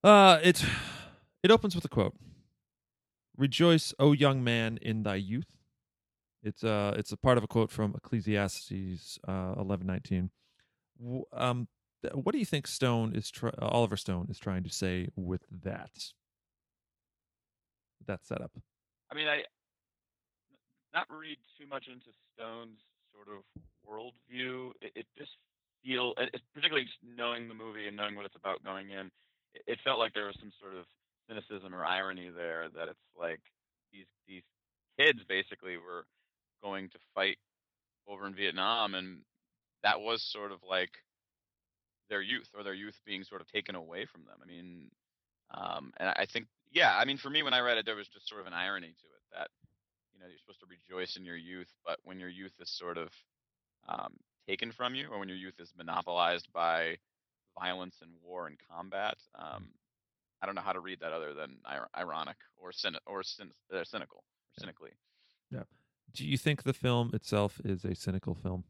[0.03, 0.63] Uh, it
[1.43, 2.15] it opens with a quote.
[3.37, 5.45] Rejoice, O young man, in thy youth.
[6.43, 10.29] It's uh it's a part of a quote from Ecclesiastes uh eleven nineteen.
[11.33, 11.67] Um,
[12.13, 15.91] what do you think Stone is uh, Oliver Stone is trying to say with that?
[18.05, 18.51] That setup.
[19.11, 19.43] I mean, I
[20.93, 22.79] not read too much into Stone's
[23.13, 23.43] sort of
[23.87, 24.71] worldview.
[24.81, 25.31] It, it just
[25.83, 29.11] feel, it- particularly knowing the movie and knowing what it's about going in,
[29.53, 30.85] it, it felt like there was some sort of
[31.27, 32.67] cynicism or irony there.
[32.73, 33.41] That it's like
[33.91, 34.43] these these
[34.99, 36.05] kids basically were
[36.61, 37.37] going to fight
[38.07, 39.19] over in Vietnam, and
[39.83, 40.91] that was sort of like
[42.09, 44.37] their youth or their youth being sort of taken away from them.
[44.41, 44.89] I mean,
[45.53, 48.07] um, and I think, yeah, I mean, for me, when I read it, there was
[48.07, 49.49] just sort of an irony to it that,
[50.13, 52.97] you know, you're supposed to rejoice in your youth, but when your youth is sort
[52.97, 53.09] of
[53.87, 54.13] um,
[54.47, 56.97] taken from you, or when your youth is monopolized by
[57.59, 59.69] violence and war and combat, um,
[60.41, 63.51] I don't know how to read that other than ir- ironic or cyni- or cyn-
[63.73, 64.91] uh, cynical or cynically.
[65.51, 65.63] Yeah.
[66.13, 68.63] Do you think the film itself is a cynical film?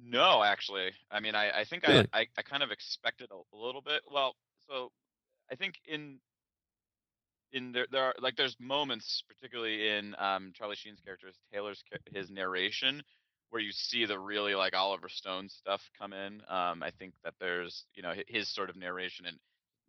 [0.00, 0.92] No, actually.
[1.10, 2.06] I mean, I, I think Really?
[2.12, 4.02] I, I, I kind of expected a, a little bit.
[4.10, 4.34] Well,
[4.68, 4.90] so
[5.50, 6.18] I think in
[7.52, 12.30] in there there are like there's moments, particularly in um, Charlie Sheen's character, Taylor's his
[12.30, 13.02] narration,
[13.50, 16.42] where you see the really like Oliver Stone stuff come in.
[16.48, 19.36] Um, I think that there's you know his sort of narration and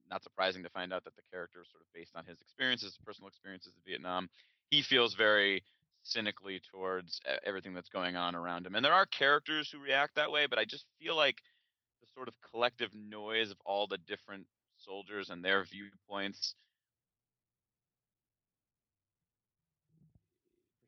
[0.10, 2.98] not surprising to find out that the character is sort of based on his experiences,
[3.06, 4.30] personal experiences in Vietnam.
[4.70, 5.64] He feels very
[6.04, 8.76] cynically towards everything that's going on around him.
[8.76, 11.38] And there are characters who react that way, but I just feel like
[12.02, 14.46] the sort of collective noise of all the different
[14.78, 16.56] soldiers and their viewpoints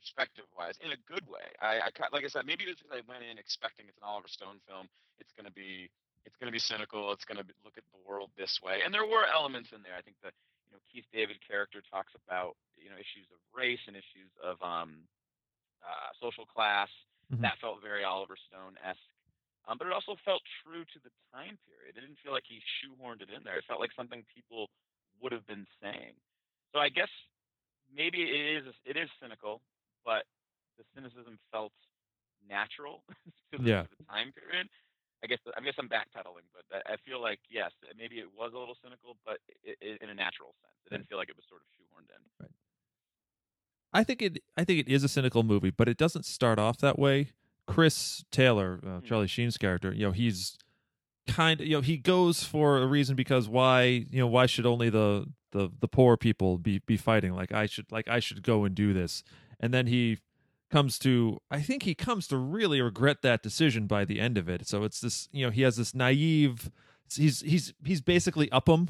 [0.02, 3.02] perspective wise in a good way I, I like i said maybe it's because i
[3.12, 4.88] went in expecting it's an oliver stone film
[5.20, 5.90] it's going to be
[6.26, 8.94] it's going to be cynical it's going to look at the world this way and
[8.94, 10.32] there were elements in there i think the
[10.68, 14.60] you know keith david character talks about you know issues of race and issues of
[14.62, 15.04] um
[15.80, 16.92] uh, social class
[17.32, 17.42] mm-hmm.
[17.42, 19.00] that felt very oliver stone esque
[19.70, 21.94] um, but it also felt true to the time period.
[21.94, 23.62] It didn't feel like he shoehorned it in there.
[23.62, 24.66] It felt like something people
[25.22, 26.18] would have been saying.
[26.74, 27.12] So I guess
[27.94, 29.62] maybe it is it is cynical,
[30.02, 30.26] but
[30.82, 31.74] the cynicism felt
[32.50, 33.04] natural
[33.54, 33.84] to, the, yeah.
[33.86, 34.66] to the time period.
[35.24, 38.58] I guess I guess I'm backpedaling, but I feel like yes, maybe it was a
[38.58, 40.76] little cynical, but it, it, in a natural sense.
[40.86, 42.22] It didn't feel like it was sort of shoehorned in.
[42.40, 42.52] Right.
[43.92, 44.40] I think it.
[44.56, 47.32] I think it is a cynical movie, but it doesn't start off that way.
[47.68, 49.06] Chris Taylor, uh, hmm.
[49.06, 50.58] Charlie Sheen's character, you know, he's
[51.28, 54.66] kind of you know he goes for a reason because why you know why should
[54.66, 58.44] only the the the poor people be be fighting like I should like I should
[58.44, 59.24] go and do this
[59.60, 60.18] and then he
[60.70, 64.48] comes to I think he comes to really regret that decision by the end of
[64.48, 66.72] it so it's this you know he has this naive
[67.16, 68.90] he's he's he's basically Upham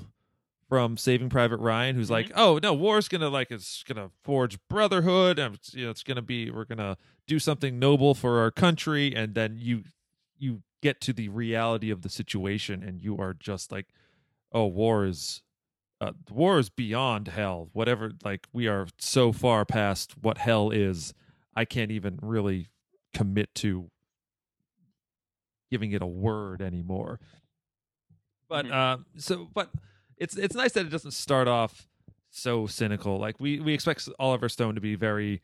[0.70, 2.13] from Saving Private Ryan, who's mm-hmm.
[2.13, 6.04] like, "Oh no, war's gonna like it's gonna forge brotherhood, and it's, you know it's
[6.04, 6.96] gonna be we're gonna
[7.28, 9.84] do something noble for our country," and then you
[10.38, 13.88] you get to the reality of the situation, and you are just like,
[14.54, 15.42] "Oh, war is."
[16.02, 17.68] Uh, war is beyond hell.
[17.74, 21.13] Whatever, like we are so far past what hell is.
[21.60, 22.69] I can't even really
[23.13, 23.91] commit to
[25.69, 27.19] giving it a word anymore.
[28.48, 28.74] But mm-hmm.
[28.74, 29.69] uh, so, but
[30.15, 31.89] it's it's nice that it doesn't start off
[32.30, 33.19] so cynical.
[33.19, 35.41] Like we we expect Oliver Stone to be very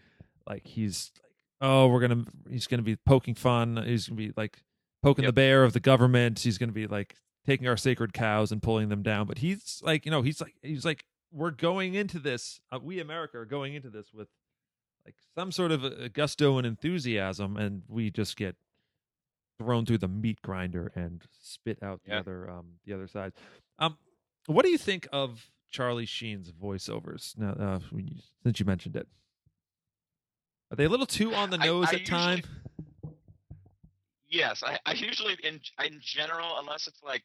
[0.47, 3.83] like he's like oh we're gonna he's gonna be poking fun.
[3.85, 4.63] He's gonna be like
[5.03, 5.29] poking yep.
[5.29, 6.39] the bear of the government.
[6.39, 9.27] He's gonna be like taking our sacred cows and pulling them down.
[9.27, 12.61] But he's like you know he's like he's like we're going into this.
[12.71, 14.29] Uh, we America are going into this with
[15.05, 18.55] like some sort of a gusto and enthusiasm, and we just get
[19.59, 23.33] thrown through the meat grinder and spit out the other um the other side.
[23.79, 23.97] Um,
[24.47, 27.37] what do you think of Charlie Sheen's voiceovers?
[27.37, 29.07] Now, uh, you, since you mentioned it,
[30.71, 32.41] are they a little too on the nose I, I at time?
[34.27, 37.23] Yes, I, I usually in in general, unless it's like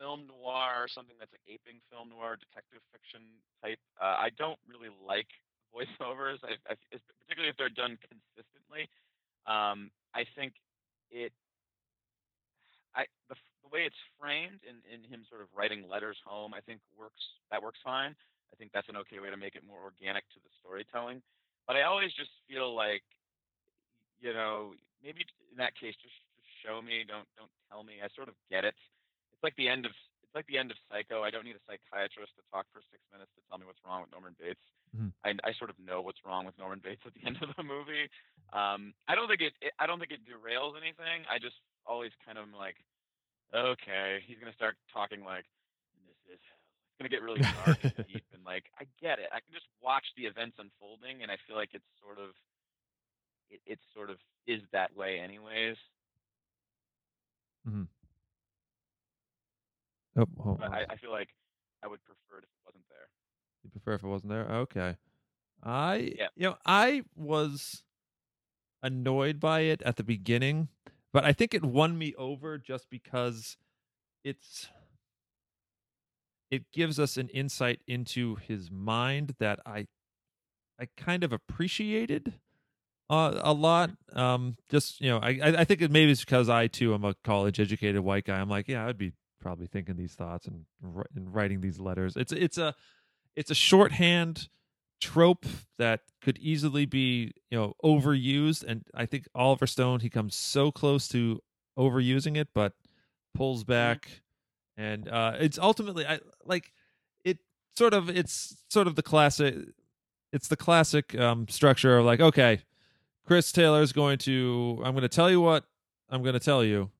[0.00, 3.20] film noir or something that's like aping film noir, detective fiction
[3.62, 5.28] type, uh, I don't really like
[5.74, 6.38] voiceovers.
[6.44, 6.74] I, I,
[7.24, 8.88] particularly if they're done consistently.
[9.46, 10.54] Um, I think
[11.10, 11.32] it
[12.94, 16.60] I the, the way it's framed in, in him sort of writing letters home, I
[16.60, 17.20] think works.
[17.50, 18.16] That works fine.
[18.52, 21.20] I think that's an okay way to make it more organic to the storytelling.
[21.68, 23.04] But I always just feel like,
[24.20, 24.72] you know,
[25.04, 25.20] maybe
[25.52, 28.00] in that case, just, just show me, don't don't tell me.
[28.02, 28.74] I sort of get it.
[29.32, 29.92] It's like the end of
[30.38, 31.26] like the end of Psycho.
[31.26, 34.06] I don't need a psychiatrist to talk for six minutes to tell me what's wrong
[34.06, 34.62] with Norman Bates.
[34.94, 35.10] Mm-hmm.
[35.26, 37.66] I, I sort of know what's wrong with Norman Bates at the end of the
[37.66, 38.06] movie.
[38.54, 39.74] Um, I don't think it, it.
[39.82, 41.26] I don't think it derails anything.
[41.26, 42.78] I just always kind of like,
[43.50, 45.42] okay, he's gonna start talking like
[46.06, 49.34] this is it's gonna get really dark and deep and like I get it.
[49.34, 52.30] I can just watch the events unfolding and I feel like it's sort of
[53.50, 55.74] it, it sort of is that way anyways.
[57.66, 57.90] Mm-hmm.
[60.18, 61.28] Oh, I, I feel like
[61.84, 63.08] I would prefer it if it wasn't there.
[63.64, 64.46] You prefer if it wasn't there?
[64.46, 64.96] Okay.
[65.62, 66.28] I yeah.
[66.36, 67.82] you know, I was
[68.82, 70.68] annoyed by it at the beginning
[71.12, 73.56] but I think it won me over just because
[74.24, 74.68] it's
[76.50, 79.86] it gives us an insight into his mind that I
[80.80, 82.34] I kind of appreciated
[83.10, 83.90] uh, a lot.
[84.12, 87.14] Um, just you know, I I think it maybe it's because I too am a
[87.24, 88.38] college educated white guy.
[88.38, 92.16] I'm like, yeah, I'd be probably thinking these thoughts and, and writing these letters.
[92.16, 92.74] It's it's a
[93.36, 94.48] it's a shorthand
[95.00, 95.46] trope
[95.78, 100.72] that could easily be you know overused and i think oliver stone he comes so
[100.72, 101.40] close to
[101.78, 102.72] overusing it but
[103.34, 103.72] pulls mm-hmm.
[103.72, 104.22] back
[104.76, 106.72] and uh it's ultimately i like
[107.24, 107.38] it
[107.76, 109.54] sort of it's sort of the classic
[110.32, 112.60] it's the classic um structure of like okay
[113.24, 115.64] chris taylor is going to i'm going to tell you what
[116.10, 116.90] i'm going to tell you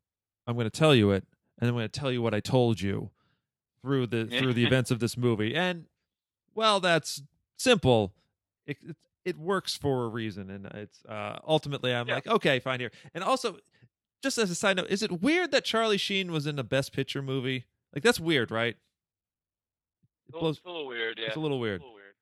[0.46, 1.24] i'm going to tell you it
[1.58, 3.10] and i'm going to tell you what i told you
[3.82, 5.84] through the through the events of this movie and
[6.54, 7.22] well that's
[7.56, 8.12] simple.
[8.66, 12.14] It, it, it works for a reason, and it's uh, ultimately I'm Yeah.
[12.16, 12.90] like, okay, fine here.
[13.14, 13.58] And also,
[14.22, 16.92] just as a side note, is it weird that Charlie Sheen was in the Best
[16.92, 17.66] Picture movie?
[17.94, 18.74] Like that's weird, right?
[18.74, 18.76] It
[20.28, 20.56] It's a, blows.
[20.58, 21.18] it's a little weird.
[21.18, 21.80] Yeah, It's a little weird.
[21.80, 22.14] A little weird.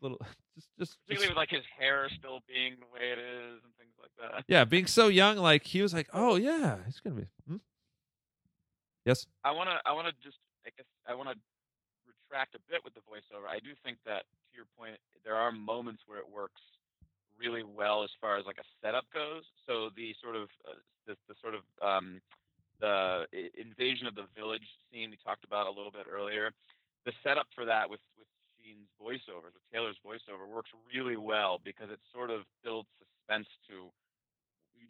[0.00, 0.18] Little,
[0.54, 3.72] just, just, Particularly just- with like his hair still being the way it is and
[3.78, 4.44] things like that.
[4.48, 7.26] yeah, being so young, like he was like, oh yeah, he's gonna be.
[7.48, 7.56] Hmm?
[9.04, 9.26] Yes.
[9.44, 9.78] I want to.
[9.84, 10.38] I want to just.
[10.66, 11.36] I guess I want to
[12.06, 13.50] retract a bit with the voiceover.
[13.50, 16.62] I do think that, to your point, there are moments where it works
[17.34, 19.42] really well as far as like a setup goes.
[19.66, 22.22] So the sort of uh, the, the sort of um,
[22.80, 23.26] the
[23.58, 26.50] invasion of the village scene we talked about a little bit earlier.
[27.04, 28.30] The setup for that with with
[28.62, 33.90] Sheen's voiceovers, with Taylor's voiceover, works really well because it sort of builds suspense to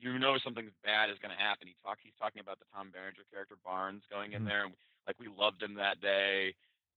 [0.00, 1.68] you know something bad is going to happen.
[1.68, 4.46] He talk he's talking about the Tom Berenger character Barnes going in Mhm.
[4.46, 4.74] there, and
[5.07, 6.55] like we loved him that day.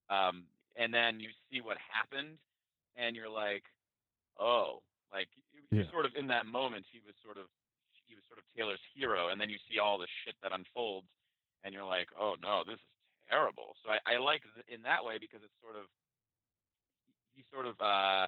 [0.09, 2.37] Um, and then you see what happened,
[2.95, 3.63] and you're like,
[4.39, 5.29] oh, like
[5.71, 5.89] Yeah.
[5.91, 6.85] sort of in that moment.
[6.91, 7.47] He was sort of
[8.07, 11.09] he was sort of Taylor's hero, and then you see all the shit that unfolds,
[11.63, 12.85] and you're like, oh no, this is
[13.29, 13.75] terrible.
[13.83, 15.85] So I, I like th- in that way because it's sort of
[17.35, 18.27] he sort of uh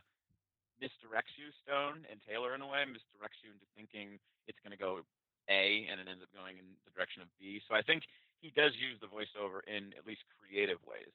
[0.81, 4.79] misdirects you, Stone and Taylor, in a way, misdirects you into thinking it's going to
[4.79, 5.01] go
[5.49, 7.61] A, and it ends up going in the direction of B.
[7.67, 8.03] So I think
[8.41, 11.11] he does use the voiceover in at least creative ways.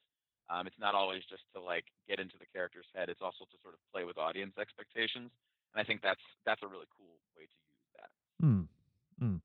[0.50, 3.08] Um, it's not always just to like get into the character's head.
[3.08, 5.30] It's also to sort of play with audience expectations,
[5.72, 8.10] and I think that's that's a really cool way to use that.
[8.44, 8.62] Hmm.
[9.18, 9.36] Hmm.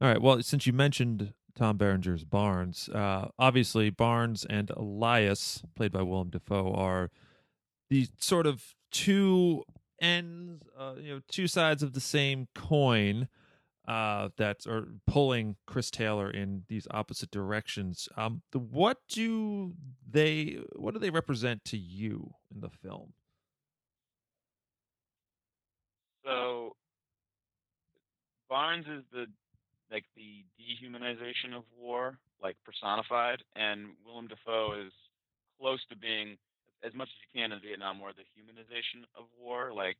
[0.00, 0.20] All right.
[0.20, 6.30] Well, since you mentioned Tom Berenger's Barnes, uh, obviously Barnes and Elias, played by Willem
[6.30, 7.10] Dafoe, are
[7.90, 9.64] the sort of two
[10.00, 13.28] ends, uh, you know, two sides of the same coin
[13.88, 18.08] uh, that are pulling Chris Taylor in these opposite directions.
[18.16, 19.74] Um, the, what do
[20.08, 20.58] they?
[20.76, 23.14] What do they represent to you in the film?
[26.24, 26.76] So
[28.48, 29.26] Barnes is the
[29.90, 34.92] like the dehumanization of war, like personified, and Willem Dafoe is
[35.60, 36.36] close to being
[36.84, 39.72] as much as you can in Vietnam War the humanization of war.
[39.72, 39.96] Like,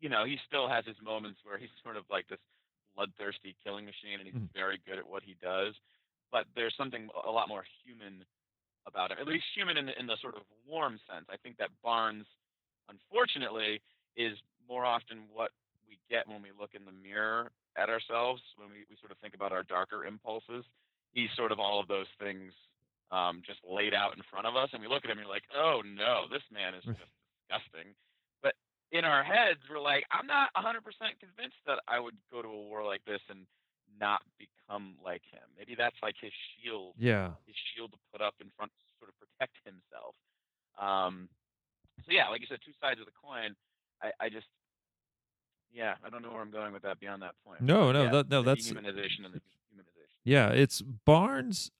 [0.00, 2.38] you know, he still has his moments where he's sort of like this
[2.94, 4.52] bloodthirsty killing machine, and he's Mhm.
[4.54, 5.74] very good at what he does.
[6.30, 8.24] But there's something a lot more human
[8.86, 11.26] about him, at least human in the, in the sort of warm sense.
[11.30, 12.26] I think that Barnes,
[12.88, 13.80] unfortunately,
[14.16, 14.36] is
[14.68, 15.50] more often what
[15.88, 19.18] we get when we look in the mirror at ourselves, when we, we sort of
[19.18, 20.64] think about our darker impulses.
[21.12, 22.52] He's sort of all of those things
[23.14, 25.34] um, just laid out in front of us, and we look at him and you're
[25.34, 26.98] like, oh no, this man is just
[27.46, 27.94] disgusting.
[28.42, 28.54] But
[28.90, 30.82] in our heads, we're like, I'm not 100%
[31.22, 33.46] convinced that I would go to a war like this and
[34.00, 35.46] not become like him.
[35.56, 37.38] Maybe that's like his shield Yeah.
[37.46, 40.14] his shield to put up in front to sort of protect himself.
[40.80, 41.28] Um,
[42.02, 43.54] so yeah, like you said, two sides of the coin.
[44.02, 44.46] I, I just,
[45.72, 47.60] yeah, I don't know where I'm going with that beyond that point.
[47.60, 49.38] No, no, Yeah, that, no, that's dehumanization and the
[49.70, 50.18] humanization.
[50.24, 51.70] Yeah, it's Barnes.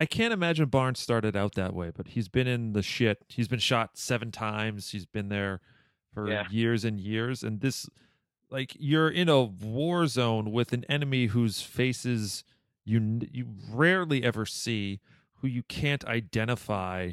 [0.00, 3.24] I can't imagine Barnes started out that way, but he's been in the shit.
[3.28, 4.90] He's been shot seven times.
[4.92, 5.60] He's been there
[6.14, 6.48] for Yeah.
[6.50, 7.42] years and years.
[7.42, 7.88] And this,
[8.50, 12.44] like, you're in a war zone with an enemy whose faces
[12.84, 15.00] you you rarely ever see,
[15.34, 17.12] who you can't identify.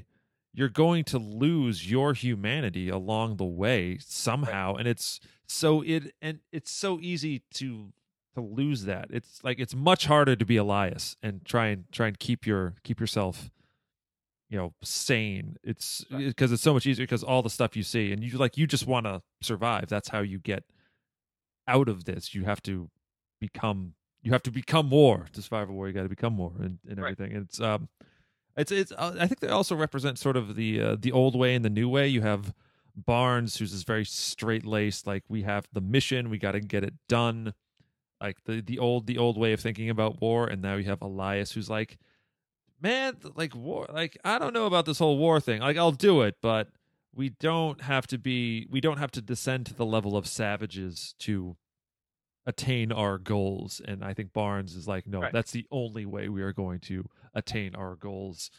[0.54, 6.40] You're going to lose your humanity along the way somehow, and it's so it and
[6.52, 7.92] it's so easy to
[8.38, 9.08] to lose that.
[9.10, 12.76] It's like it's much harder to be Elias and try and try and keep your
[12.84, 13.50] keep yourself
[14.50, 15.58] you know sane.
[15.64, 18.58] It's because it's so much easier because all the stuff you see and you like
[18.58, 19.88] you just want to survive.
[19.88, 20.64] That's how you get
[21.68, 22.34] out of this.
[22.34, 22.90] You have to
[23.40, 25.88] become you have to become more to survive a war.
[25.88, 27.12] You got to become more and, and Right.
[27.12, 27.36] everything.
[27.36, 27.90] And it's um
[28.56, 31.56] it's it's uh, I think they also represent sort of the uh, the old way
[31.56, 32.08] and the new way.
[32.08, 32.54] You have
[32.96, 36.84] Barnes who's this very straight laced like we have the mission, we got to get
[36.84, 37.54] it done
[38.22, 41.02] like the the old the old way of thinking about war and now you have
[41.02, 41.98] elias who's like
[42.82, 45.62] man like war like i don't know about this whole war thing.
[45.62, 46.70] Like i'll do it but
[47.16, 51.16] we don't have to be we don't have to descend to the level of savages
[51.20, 51.58] to
[52.46, 53.82] attain our goals.
[53.84, 55.34] And i think barnes is like no Right.
[55.34, 58.50] that's the only way we are going to attain our goals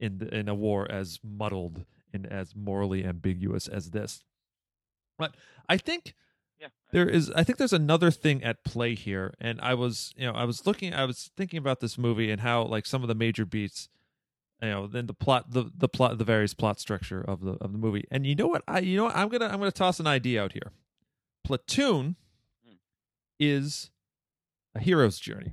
[0.00, 4.24] in the, in a war as muddled and as morally ambiguous as this.
[5.18, 5.34] But
[5.68, 6.14] i think
[6.60, 6.68] Yeah.
[6.90, 10.32] there is i think there's another thing at play here and i was you know
[10.32, 13.14] i was looking i was thinking about this movie and how like some of the
[13.14, 13.88] major beats
[14.62, 17.72] you know then the plot the the plot the various plot structure of the of
[17.72, 20.00] the movie and you know what i you know what i'm gonna i'm gonna toss
[20.00, 20.72] an idea out here
[21.44, 22.16] platoon
[22.66, 22.74] Hmm.
[23.38, 23.90] is
[24.74, 25.52] a hero's journey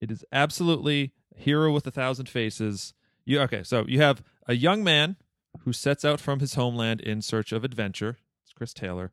[0.00, 2.92] it is absolutely a hero with a thousand faces
[3.24, 5.16] you okay so you have a young man
[5.64, 8.18] who sets out from his homeland in search of adventure.
[8.44, 9.12] It's Chris Taylor.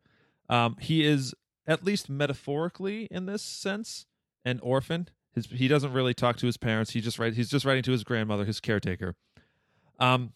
[0.49, 1.33] Um, he is
[1.65, 4.05] at least metaphorically in this sense
[4.45, 5.09] an orphan.
[5.35, 6.91] His, he doesn't really talk to his parents.
[6.91, 9.15] He just write, he's just writing to his grandmother, his caretaker.
[9.99, 10.33] Um,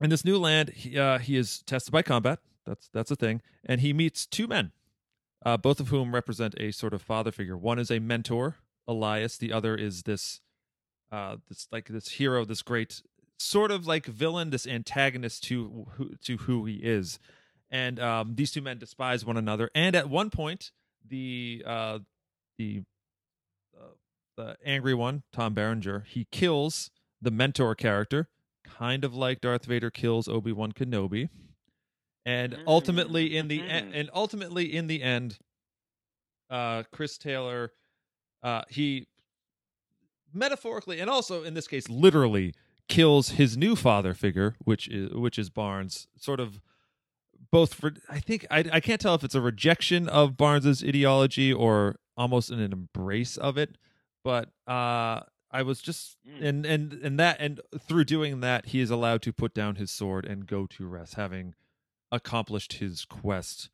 [0.00, 2.38] in this new land, he, uh, he is tested by combat.
[2.66, 4.72] That's that's a thing, and he meets two men,
[5.44, 7.56] uh, both of whom represent a sort of father figure.
[7.56, 8.56] One is a mentor,
[8.86, 9.38] Elias.
[9.38, 10.40] The other is this,
[11.10, 13.02] uh, this like this hero, this great
[13.38, 17.18] sort of like villain, this antagonist to who, to who he is.
[17.70, 19.70] And um, these two men despise one another.
[19.74, 20.72] And at one point,
[21.06, 21.98] the uh,
[22.58, 22.82] the
[23.78, 23.94] uh,
[24.36, 26.90] the angry one, Tom Berenger, he kills
[27.22, 28.28] the mentor character,
[28.64, 31.28] kind of like Darth Vader kills Obi Wan Kenobi.
[32.26, 33.90] And ultimately, in the Mm.
[33.94, 35.38] and ultimately in the end,
[36.50, 37.72] uh, Chris Taylor,
[38.42, 39.06] uh, he
[40.32, 42.54] metaphorically and also in this case literally
[42.88, 46.60] kills his new father figure, which is which is Barnes, sort of
[47.52, 51.52] both for I think I I can't tell if it's a rejection of Barnes's ideology
[51.52, 53.76] or almost an embrace of it,
[54.24, 55.20] but uh
[55.52, 56.44] I was just Mm.
[56.48, 59.90] and and and that and through doing that he is allowed to put down his
[59.90, 61.54] sword and go to rest having
[62.12, 63.68] accomplished his quest.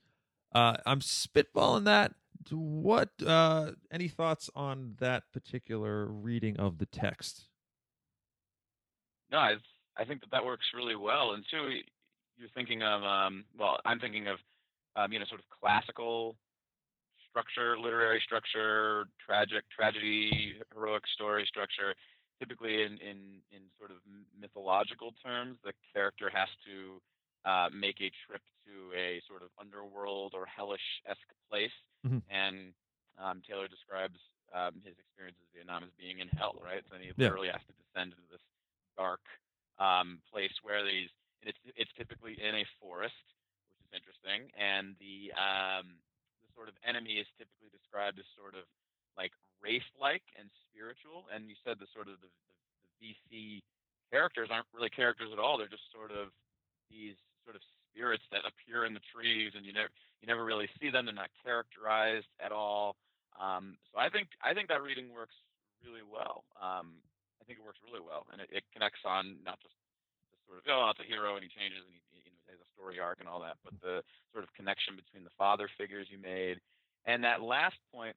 [0.54, 2.14] Uh I'm spitballing that.
[2.50, 7.48] What uh any thoughts on that particular reading of the text?
[9.30, 9.56] No, I
[9.98, 11.32] I think that that works really well.
[11.32, 11.80] And two,
[12.38, 14.38] you're thinking of um, well, I'm thinking of
[14.96, 16.36] um, you know sort of classical
[17.30, 21.94] structure, literary structure, tragic tragedy, heroic story structure.
[22.38, 23.98] Typically, in in in sort of
[24.38, 27.00] mythological terms, the character has to
[27.48, 31.72] uh, make a trip to a sort of underworld or hellish esque place,
[32.06, 32.22] Mhm.
[32.28, 32.72] and
[33.18, 34.18] um, Taylor describes
[34.54, 36.82] um, his experiences in Vietnam as being in hell, right?
[36.90, 37.28] So he Yeah.
[37.28, 38.44] literally has to descend into this
[38.96, 39.20] dark
[39.78, 41.08] um, place where these
[41.46, 43.22] and it's it's typically in a forest,
[43.70, 45.94] which is interesting, and the um,
[46.42, 48.66] the sort of enemy is typically described as sort of
[49.14, 49.30] like
[49.62, 51.30] wraith-like and spiritual.
[51.30, 53.62] And you said the sort of the, the, the VC
[54.10, 56.34] characters aren't really characters at all; they're just sort of
[56.90, 57.14] these
[57.46, 57.62] sort of
[57.94, 61.06] spirits that appear in the trees, and you never you never really see them.
[61.06, 62.98] They're not characterized at all.
[63.38, 65.38] Um, so I think I think that reading works
[65.86, 66.42] really well.
[66.58, 66.98] Um,
[67.38, 69.78] I think it works really well, and it, it connects on not just
[70.46, 72.68] sort of oh, it's a hero and he changes and he you know has a
[72.74, 76.18] story arc and all that, but the sort of connection between the father figures you
[76.18, 76.58] made,
[77.04, 78.14] and that last point,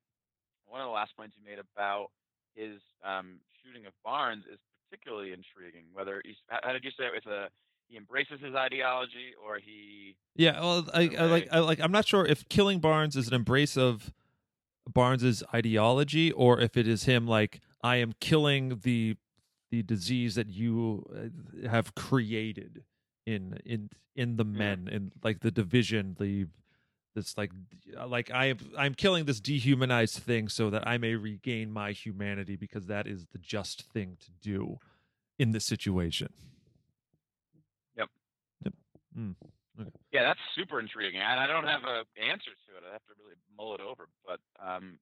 [0.68, 2.14] one of the last points you made about
[2.56, 4.60] his um, shooting of Barnes is
[4.90, 5.90] particularly intriguing.
[5.94, 7.14] Whether he's how how did you say it?
[7.14, 7.50] With a
[7.90, 12.08] he embraces his ideology or he Yeah, well, I, I like I like I'm not
[12.08, 14.12] sure if killing Barnes is an embrace of
[14.88, 19.16] Barnes's ideology or if it is him like I am killing the
[19.72, 22.84] the disease that you uh, have created
[23.26, 26.48] in in in the men and like the division the
[27.16, 27.52] this like
[28.08, 32.56] like I am I'm killing this dehumanized thing so that I may regain my humanity
[32.56, 34.80] because that is the just thing to do
[35.38, 36.30] in this situation.
[37.98, 38.10] Yep.
[38.66, 38.74] Yep.
[39.18, 39.36] Mm.
[40.12, 41.22] Yeah, that's super intriguing.
[41.22, 42.84] And I don't have a answer to it.
[42.88, 44.08] I have to really mull it over.
[44.26, 45.00] But um,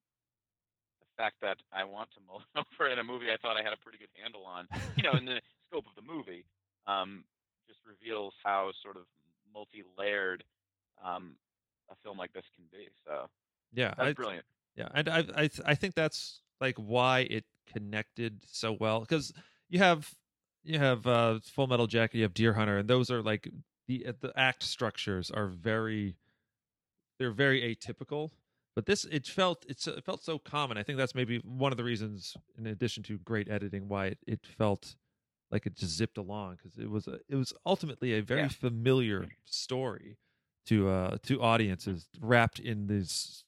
[1.17, 3.77] fact that I want to mull over in a movie I thought I had a
[3.77, 6.45] pretty good handle on, you know, in the scope of the movie,
[6.85, 7.23] um,
[7.67, 9.03] just reveals how sort of
[9.53, 10.43] multi-layered
[11.03, 11.35] um,
[11.89, 12.87] a film like this can be.
[13.05, 13.27] So
[13.73, 14.45] Yeah, that's I- brilliant.
[14.75, 19.33] Yeah, and I I I think that's like why it connected so well because
[19.69, 20.13] you have
[20.63, 23.49] you have uh Full Metal Jacket, you have Deer Hunter, and those are like
[23.87, 26.15] the the act structures are very
[27.17, 28.29] they're very atypical.
[28.77, 30.77] But this it felt it's it felt so common.
[30.77, 34.19] I think that's maybe one of the reasons, in addition to great editing, why it,
[34.27, 34.97] it felt
[35.49, 38.49] like it just zipped along because it was a, it was ultimately a very Yeah.
[38.49, 40.19] familiar story
[40.67, 43.45] to uh to audiences wrapped in this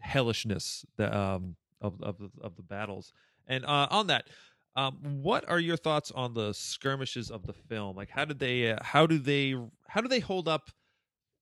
[0.00, 3.12] hellishness that um of of the, of the battles.
[3.46, 4.30] And uh, on that,
[4.76, 7.96] um, what are your thoughts on the skirmishes of the film?
[7.96, 9.56] Like, how did they uh, how do they
[9.88, 10.70] how do they hold up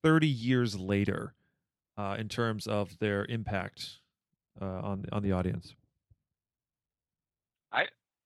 [0.03, 1.36] thirty years later
[1.97, 4.01] uh, in terms of their impact
[4.61, 5.75] uh, on on the audience?
[7.73, 7.85] I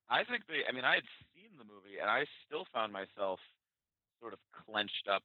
[0.09, 0.62] I think they.
[0.68, 1.05] I mean, I had
[1.35, 3.41] seen the movie, and I still found myself
[4.21, 5.23] sort of clenched up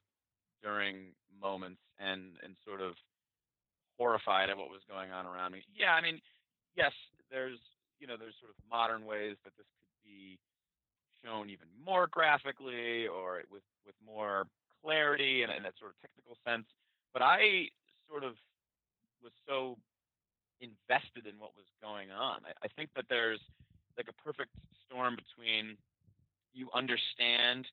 [0.63, 2.93] during moments and and sort of
[3.97, 5.63] horrified at what was going on around me.
[5.75, 6.19] Yeah, I mean,
[6.75, 6.91] yes,
[7.31, 7.59] there's
[7.99, 10.37] you know there's sort of modern ways that this could be
[11.23, 14.45] shown even more graphically or with with more
[14.83, 16.65] clarity and, and that sort of technical sense.
[17.13, 17.69] But I
[18.09, 18.33] sort of
[19.23, 19.77] was so
[20.61, 22.45] invested in what was going on.
[22.45, 23.41] I, I think that there's
[23.97, 24.51] like a perfect
[24.85, 25.77] storm between
[26.53, 27.67] you understand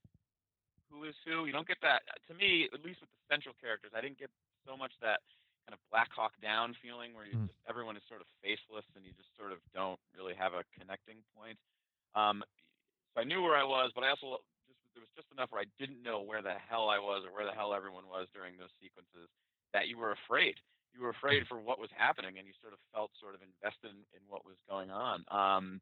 [0.91, 1.47] who is who.
[1.47, 3.93] You don't get that to me, at least with the central characters.
[3.95, 4.31] I didn't get
[4.67, 5.23] so much that
[5.67, 7.47] kind of Black Hawk Down feeling where you Mm.
[7.47, 10.65] just everyone is sort of faceless and you just sort of don't really have a
[10.79, 11.59] connecting point.
[12.15, 12.43] Um,
[13.15, 15.63] so I knew where I was, but I also just there was just enough where
[15.63, 18.59] I didn't know where the hell I was or where the hell everyone was during
[18.59, 19.31] those sequences
[19.73, 20.55] that you were afraid.
[20.95, 23.91] You were afraid for what was happening, and you sort of felt sort of invested
[23.91, 25.25] in, in what was going on.
[25.31, 25.81] Um,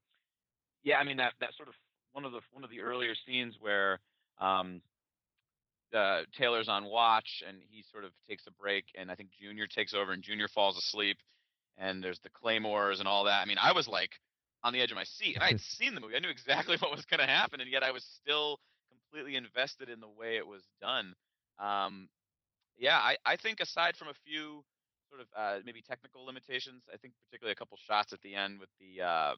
[0.85, 1.75] yeah, I mean that that sort of
[2.13, 3.99] one of the one of the earlier scenes where
[4.39, 4.81] um,
[5.95, 9.67] uh, Taylor's on watch and he sort of takes a break, and I think Junior
[9.67, 11.19] takes over, and Junior falls asleep,
[11.77, 13.43] and there's the claymores and all that.
[13.43, 14.13] I mean, I was like
[14.63, 16.17] on the edge of my seat, and I had seen the movie.
[16.17, 19.89] I knew exactly what was going to happen, and yet I was still completely invested
[19.89, 21.15] in the way it was done.
[21.59, 22.09] Um,
[22.81, 24.65] yeah, I, I think aside from a few
[25.11, 28.59] sort of uh, maybe technical limitations, I think particularly a couple shots at the end
[28.59, 29.37] with the um,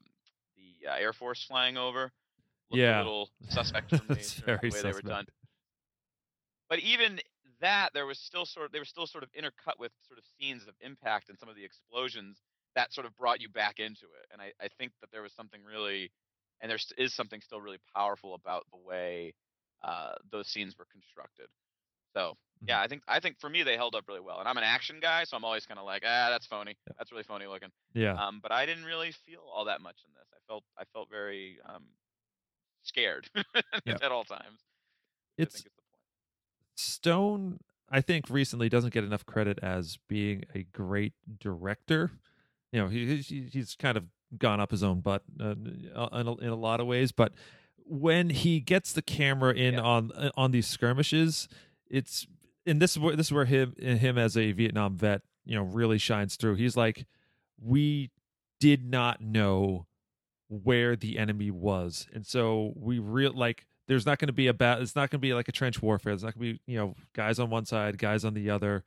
[0.55, 2.11] the uh, Air Force flying over.
[2.71, 2.97] Yeah.
[2.97, 5.25] a little suspect for me It's in terms of very the way they were done.
[6.69, 7.19] But even
[7.59, 10.23] that, there was still sort of they were still sort of intercut with sort of
[10.39, 12.39] scenes of impact and some of the explosions
[12.75, 14.25] that sort of brought you back into it.
[14.31, 16.11] And I, I think that there was something really,
[16.61, 19.33] and there is something still really powerful about the way
[19.83, 21.47] uh, those scenes were constructed.
[22.15, 22.33] So
[22.65, 24.39] yeah, I think I think for me they held up really well.
[24.39, 26.75] And I'm an action guy, so I'm always kind of like, ah, that's phony.
[26.87, 26.93] Yeah.
[26.97, 27.69] That's really phony looking.
[27.93, 28.13] Yeah.
[28.13, 30.27] Um, but I didn't really feel all that much in this.
[30.33, 31.83] I felt I felt very um,
[32.83, 33.29] scared
[33.85, 33.97] Yeah.
[34.01, 34.59] at all times.
[35.37, 35.99] I it's think is the point.
[36.75, 37.59] Stone,
[37.89, 42.11] I think, recently doesn't get enough credit as being a great director.
[42.71, 44.05] You know, he, he he's kind of
[44.37, 47.33] gone up his own butt uh, in, a, in a lot of ways, but
[47.85, 49.81] when he gets the camera in Yeah.
[49.81, 51.47] on on these skirmishes,
[51.93, 52.25] it's
[52.65, 55.63] and this is where this is where him him as a Vietnam vet, you know,
[55.63, 56.55] really shines through.
[56.55, 57.05] He's like,
[57.61, 58.09] we
[58.59, 59.85] did not know
[60.49, 64.53] where the enemy was, and so we real like there's not going to be a
[64.53, 64.81] bat.
[64.81, 66.13] It's not going to be like a trench warfare.
[66.13, 68.83] It's not going to be you know guys on one side, guys on the other.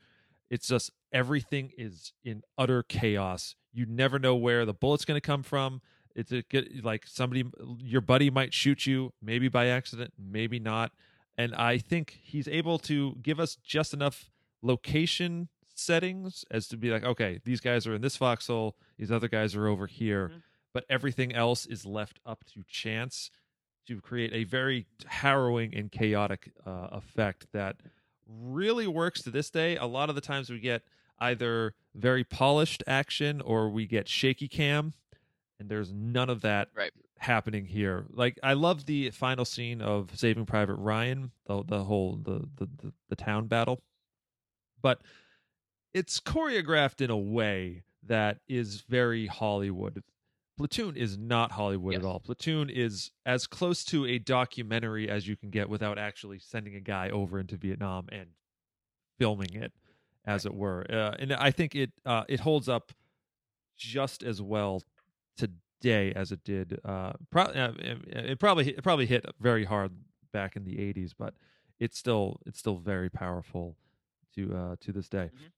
[0.50, 3.54] It's just everything is in utter chaos.
[3.72, 5.80] You never know where the bullet's going to come from.
[6.16, 7.44] It's a good like somebody,
[7.78, 10.90] your buddy might shoot you, maybe by accident, maybe not.
[11.39, 14.30] And I think he's able to give us just enough
[14.62, 19.28] location settings as to be like, okay, these guys are in this foxhole, these other
[19.28, 20.43] guys are over here, Mhm.
[20.72, 23.30] but everything else is left up to chance
[23.87, 27.76] to create a very harrowing and chaotic uh, effect that
[28.26, 29.76] really works to this day.
[29.76, 30.82] A lot of the times we get
[31.18, 34.95] either very polished action or we get shaky cam,
[35.59, 36.92] and there's none of that Right.
[37.18, 38.07] happening here.
[38.11, 42.68] Like I love the final scene of Saving Private Ryan, the the whole the the
[42.82, 43.82] the, the town battle,
[44.82, 45.00] but
[45.94, 50.02] it's choreographed in a way that is very Hollywood.
[50.59, 52.02] Platoon is not Hollywood Yes.
[52.02, 52.20] at all.
[52.20, 56.80] Platoon is as close to a documentary as you can get without actually sending a
[56.80, 58.30] guy over into Vietnam and
[59.18, 59.72] filming it,
[60.24, 60.86] as it were.
[60.90, 62.92] Uh, and I think it uh, it holds up
[63.76, 64.82] just as well
[65.37, 66.80] today as it did.
[66.84, 69.93] Uh, pro- uh, it, probably it probably hit very hard
[70.32, 71.34] back in the '80s, but
[71.78, 73.76] it's still it's still very powerful
[74.34, 75.30] to uh, to this day.
[75.34, 75.51] Mhm.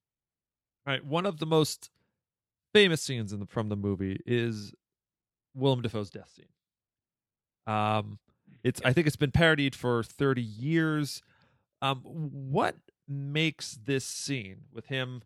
[0.87, 1.91] All right, one of the most
[2.73, 4.73] famous scenes in the, from the movie is
[5.55, 6.47] Willem Dafoe's death scene.
[7.67, 8.19] Um,
[8.65, 11.23] it's I think it's been parodied for 30 years.
[11.83, 12.77] Um, what
[13.07, 15.23] makes this scene with him?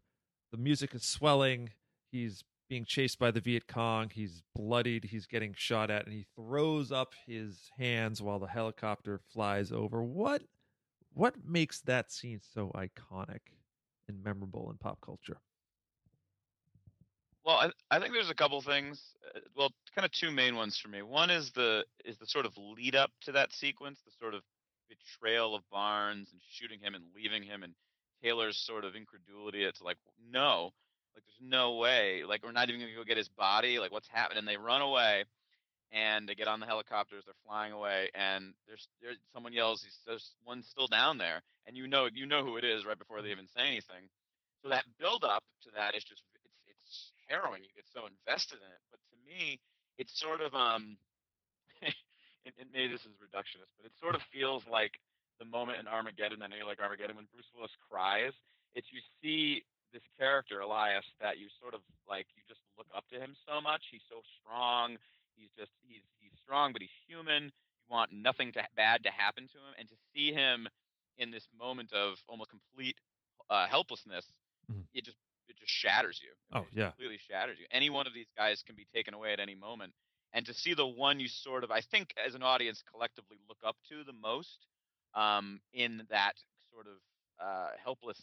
[0.51, 1.71] The music is swelling.
[2.11, 4.09] He's being chased by the Viet Cong.
[4.09, 5.05] He's bloodied.
[5.05, 10.03] He's getting shot at, and he throws up his hands while the helicopter flies over.
[10.03, 10.41] What
[11.13, 13.41] what makes that scene so iconic
[14.09, 15.37] and memorable in pop culture?
[17.45, 19.03] Well, I, I think there's a couple things.
[19.37, 21.03] Uh, well, kind of two main ones for me.
[21.03, 24.41] One is the is the sort of lead up to that sequence, the sort of
[24.89, 27.75] betrayal of Barnes and shooting him and leaving him, and
[28.23, 29.63] Taylor's sort of incredulity.
[29.63, 29.99] It's like,
[30.31, 30.71] no,
[31.15, 32.23] like there's no way.
[32.27, 33.79] Like we're not even gonna go get his body.
[33.79, 34.39] Like what's happening?
[34.39, 35.25] And they run away,
[35.93, 37.25] and they get on the helicopters.
[37.25, 41.77] They're flying away, and there's there's someone yells, "He's there's one still down there," and
[41.77, 44.09] you know you know who it is right before they even say anything.
[44.63, 47.63] So that build up to that is just it's it's harrowing.
[47.63, 48.83] You get so invested in it.
[48.91, 49.61] But to me,
[49.99, 50.97] it's sort of um,
[51.83, 54.97] and, and maybe this is reductionist, but it sort of feels like
[55.39, 56.43] the moment in Armageddon.
[56.43, 58.33] I know you like Armageddon when Bruce Willis cries.
[58.75, 63.05] It's you see this character Elias that you sort of like you just look up
[63.09, 63.85] to him so much.
[63.91, 64.97] He's so strong.
[65.37, 67.45] He's just he's he's strong, but he's human.
[67.45, 70.69] You want nothing to bad to happen to him, and to see him
[71.19, 72.97] in this moment of almost complete
[73.51, 74.27] uh, helplessness,
[74.71, 74.87] Mhm.
[74.95, 75.19] it just
[75.49, 76.33] it just shatters you.
[76.53, 76.91] I Oh, mean, yeah.
[76.91, 77.67] completely shatters you.
[77.71, 79.95] Any one of these guys can be taken away at any moment,
[80.33, 83.59] and to see the one you sort of I think as an audience collectively look
[83.65, 84.67] up to the most
[85.15, 86.35] um, in that
[86.71, 86.99] sort of
[87.41, 88.21] uh, helpless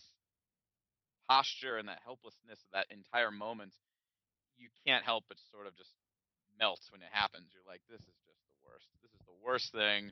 [1.30, 3.74] posture and that helplessness of that entire moment,
[4.58, 5.94] you can't help but sort of just
[6.58, 7.54] melt when it happens.
[7.54, 8.90] You're like, this is just the worst.
[9.06, 10.12] This is the worst thing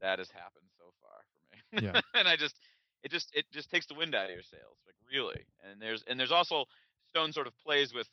[0.00, 1.58] that has happened so far for me.
[1.90, 2.00] Yeah.
[2.18, 2.54] and I just,
[3.02, 5.42] it just, it just takes the wind out of your sails, like really.
[5.68, 6.64] And there's, and there's also
[7.10, 8.08] Stone sort of plays with,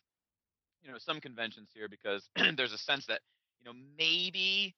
[0.82, 2.28] you know, some conventions here because
[2.58, 3.22] there's a sense that,
[3.62, 4.76] you know, maybe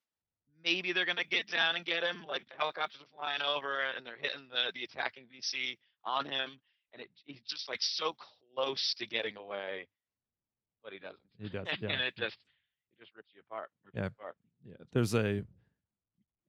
[0.64, 2.26] maybe they're gonna get down and get him.
[2.28, 6.60] Like the helicopters are flying over and they're hitting the the attacking VC on him,
[6.94, 8.16] and it, he's just like so
[8.56, 9.88] close to getting away,
[10.84, 11.18] but he doesn't.
[11.40, 11.90] He does, yeah.
[11.90, 13.70] and it just it just rips you apart.
[13.86, 14.02] Rips Yeah.
[14.04, 14.36] you apart.
[14.66, 15.44] yeah there's a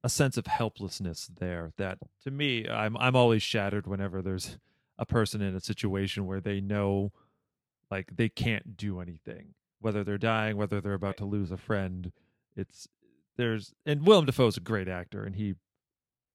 [0.03, 4.57] a sense of helplessness there that to me i'm i'm always shattered whenever there's
[4.99, 7.11] a person in a situation where they know
[7.89, 11.17] like they can't do anything whether they're dying whether they're about Right.
[11.19, 12.11] to lose a friend
[12.55, 12.85] it's
[13.37, 15.55] there's and Willem Dafoe's a great actor and he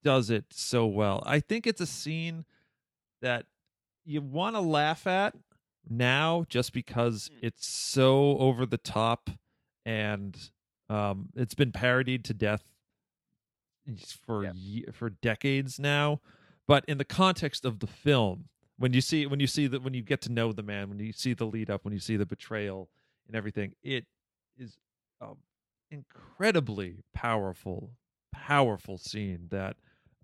[0.03, 2.47] does it so well i think it's a scene
[3.21, 3.45] that
[4.09, 5.35] you want to laugh at
[5.89, 7.39] now just because Mm.
[7.43, 9.31] it's so over the top
[9.85, 10.51] and
[10.89, 12.65] um, it's been parodied to death
[14.25, 14.53] for Yeah.
[14.55, 16.21] ye- for decades now.
[16.67, 19.95] But in the context of the film, when you see when you see that when
[19.95, 22.17] you get to know the man, when you see the lead up, when you see
[22.17, 22.89] the betrayal
[23.27, 24.07] and everything, it
[24.57, 24.77] is
[25.21, 25.39] um,
[25.91, 27.91] incredibly powerful,
[28.33, 29.77] powerful scene that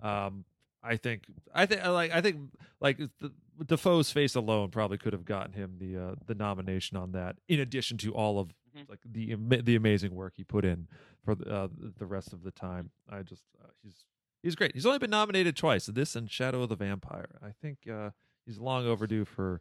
[0.03, 0.45] um,
[0.83, 1.25] I think
[1.55, 3.33] I think like I think like the,
[3.67, 7.37] Dafoe's face alone probably could have gotten him the uh, the nomination on that.
[7.49, 8.89] In addition to all of Mhm.
[8.89, 10.89] like the the amazing work he put in
[11.25, 14.05] for the, uh, the rest of the time, I just uh, he's
[14.43, 14.75] he's great.
[14.75, 15.87] He's only been nominated twice.
[15.87, 17.39] This and Shadow of the Vampire.
[17.41, 18.11] I think uh,
[18.45, 19.61] he's long overdue for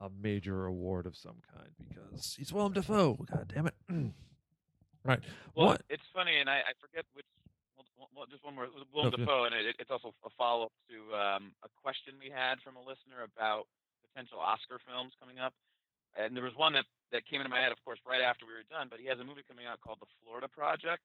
[0.00, 3.14] a major award of some kind because he's Willem Dafoe.
[3.30, 3.74] God damn it!
[5.04, 5.20] right.
[5.54, 5.82] Well, What?
[5.88, 7.26] it's funny, and I, I forget which.
[8.16, 8.68] Well, just one more.
[8.94, 9.20] Willem Okay.
[9.20, 12.76] Dafoe, and it, it's also a follow up to um, a question we had from
[12.76, 13.68] a listener about
[14.08, 15.52] potential Oscar films coming up.
[16.16, 18.56] And there was one that, that came into my head, of course, right after we
[18.56, 18.88] were done.
[18.90, 21.04] But he has a movie coming out called The Florida Project.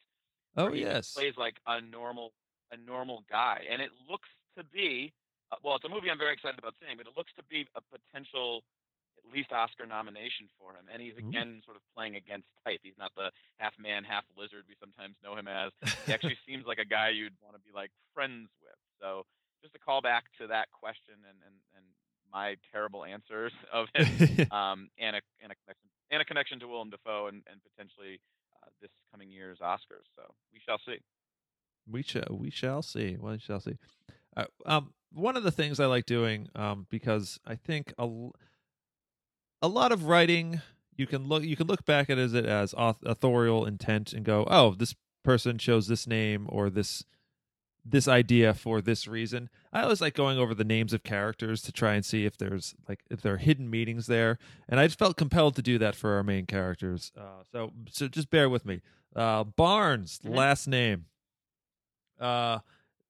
[0.57, 1.11] Oh yes.
[1.13, 2.31] plays like a normal
[2.71, 5.13] a normal guy, and it looks to be
[5.51, 7.67] uh, well, it's a movie I'm very excited about seeing, but it looks to be
[7.75, 8.63] a potential
[9.31, 12.79] least Oscar nomination for him, and he's again sort of playing against type.
[12.83, 15.71] He's not the half man, half lizard we sometimes know him as.
[16.05, 18.77] He actually seems like a guy you'd want to be like friends with.
[19.01, 19.25] So
[19.61, 21.85] just a call back to that question and and, and
[22.31, 26.67] my terrible answers of it um, and a and a connection and a connection to
[26.67, 28.19] Willem Dafoe and, and potentially
[28.61, 30.05] uh, this coming year's Oscars.
[30.15, 30.23] So
[30.53, 30.99] we shall see.
[31.89, 33.17] We shall we shall see.
[33.19, 33.77] We shall see.
[34.37, 38.33] Uh, um, one of the things I like doing, um, because I think a, l-
[39.65, 40.61] a lot of writing
[40.97, 44.23] you can look you can look back at it as it as authorial intent and
[44.23, 47.03] go, oh, this person chose this name or this
[47.87, 49.49] this idea for this reason.
[49.71, 52.73] I always like going over the names of characters to try and see if there's
[52.87, 54.37] like if there are hidden meanings there,
[54.69, 57.11] and I just felt compelled to do that for our main characters.
[57.17, 58.81] Uh, so so just bear with me.
[59.15, 60.35] Uh, Barnes, Mhm.
[60.35, 61.05] last name.
[62.19, 62.59] Uh,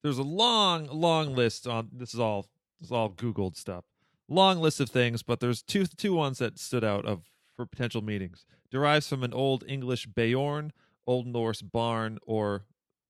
[0.02, 1.88] there's a long, long list on.
[1.92, 2.46] This is all
[2.80, 3.84] this is all Googled stuff.
[4.28, 7.22] Long list of things, but there's two two ones that stood out of
[7.54, 8.44] for potential meanings.
[8.70, 10.72] Derives from an Old English beorn,
[11.06, 12.64] Old Norse barn, or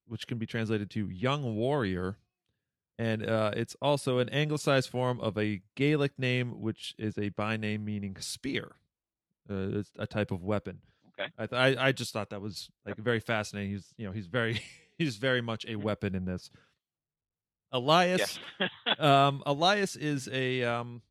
[0.07, 2.19] which can be translated to young warrior,
[2.99, 7.57] and uh, it's also an anglicized form of a Gaelic name, which is a by
[7.57, 8.73] name meaning spear.
[9.51, 10.81] Uh, it's a type of weapon.
[11.19, 11.31] Okay.
[11.39, 13.71] I, th- I I just thought that was like very fascinating.
[13.73, 14.61] He's you know he's very
[14.99, 16.51] he's very much a weapon in this.
[17.73, 18.71] Elias, Yes.
[19.01, 21.03] um, Elias is a um,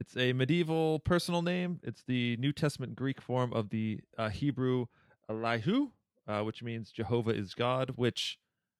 [0.00, 1.78] it's a medieval personal name.
[1.82, 4.86] It's the New Testament Greek form of the uh, Hebrew
[5.28, 5.90] Elihu,
[6.26, 7.92] uh, which means Jehovah is God.
[7.96, 8.38] Which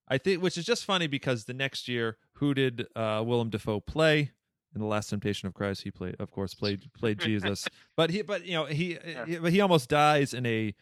[0.08, 3.80] I think, which is just funny because the next year, who did uh, Willem Dafoe
[3.80, 4.32] play?
[4.72, 7.68] In the Last Temptation of Christ, he played, of course, played played Jesus.
[7.96, 8.96] But he, but you know, he,
[9.26, 10.74] he, but he almost dies in a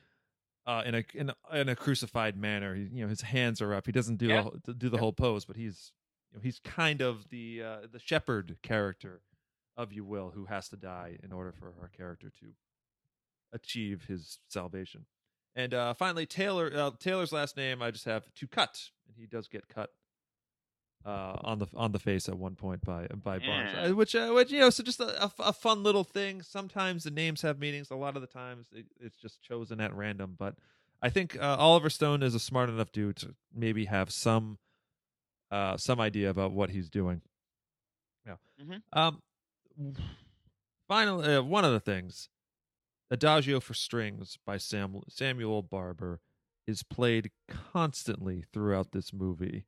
[0.67, 2.75] uh, in a in a, in a crucified manner.
[2.75, 3.87] He, you know, his hands are up.
[3.87, 4.45] He doesn't do Yeah.
[4.67, 5.93] the do the whole pose, but he's
[6.31, 9.23] you know, he's kind of the uh, the shepherd character
[9.79, 12.49] of you will who has to die in order for our character to
[13.53, 15.07] achieve his salvation.
[15.57, 19.27] And uh, finally, Taylor uh, Taylor's last name I just have to cut, and he
[19.27, 19.91] does get cut
[21.07, 23.85] uh, on the on the face at one point by by Barnes, Yeah.
[23.87, 26.43] uh, which uh, which you know, so just a, a, a fun little thing.
[26.43, 27.91] Sometimes the names have meanings.
[27.91, 30.35] A lot of the times it, it's just chosen at random.
[30.39, 30.57] But
[31.01, 34.59] I think uh, Oliver Stone is a smart enough dude to maybe have some
[35.51, 37.23] uh, some idea about what he's doing.
[38.27, 38.35] Yeah.
[38.63, 38.83] Mhm.
[38.93, 39.23] Um.
[40.89, 42.29] Finally, uh, one of the things,
[43.11, 46.21] Adagio for Strings by Sam, Samuel Barber,
[46.67, 49.65] is played constantly throughout this movie.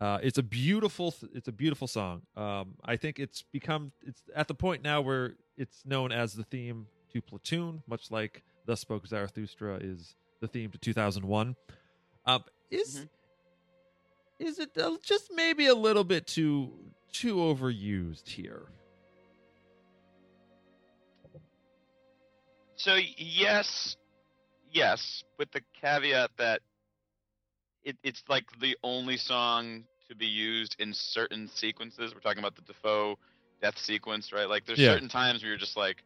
[0.00, 2.22] Uh, it's a beautiful, it's a beautiful song.
[2.36, 6.44] Um, I think it's become it's at the point now where it's known as the
[6.44, 11.56] theme to Platoon, much like "Thus Spoke Zarathustra" is the theme to 2001.
[12.26, 12.40] Uh,
[12.70, 13.08] is Mhm.
[14.38, 18.66] is it uh, just maybe a little bit too too overused here?
[22.86, 23.96] So yes,
[24.70, 26.60] yes, with the caveat that
[27.82, 32.14] it, it's like the only song to be used in certain sequences.
[32.14, 33.18] We're talking about the Dafoe
[33.60, 34.48] death sequence, right?
[34.48, 34.92] Like there's Yeah.
[34.92, 36.04] certain times where you're just like,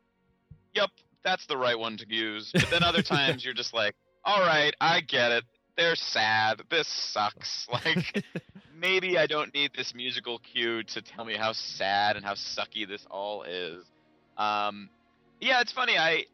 [0.74, 0.88] "Yep,
[1.22, 4.74] that's the right one to use," but then other times you're just like, "All right,
[4.80, 5.44] I get it.
[5.76, 6.62] They're sad.
[6.70, 8.24] This sucks." Like
[8.74, 12.88] maybe I don't need this musical cue to tell me how sad and how sucky
[12.88, 13.84] this all is.
[14.38, 14.88] Um,
[15.42, 15.98] yeah, it's funny.
[15.98, 16.24] I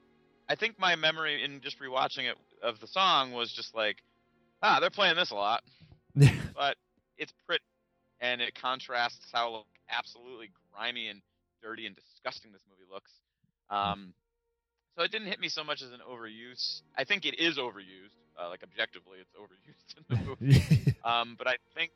[0.49, 3.99] I think my memory in just rewatching it of the song was just like,
[4.63, 5.63] ah, they're playing this a lot,
[6.15, 6.77] but
[7.19, 7.65] it's pretty,
[8.21, 11.21] and it contrasts how like, absolutely grimy and
[11.63, 13.13] dirty and disgusting this movie looks.
[13.71, 14.15] Um,
[14.97, 16.81] so it didn't hit me so much as an overuse.
[16.97, 18.15] I think it is overused.
[18.39, 20.95] Uh, like objectively, it's overused in the movie.
[21.05, 21.91] Um, but I think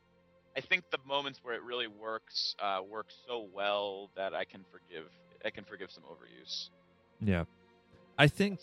[0.57, 4.65] I think the moments where it really works uh, work so well that I can
[4.71, 5.05] forgive
[5.45, 6.69] I can forgive some overuse.
[7.19, 7.45] Yeah.
[8.17, 8.59] I think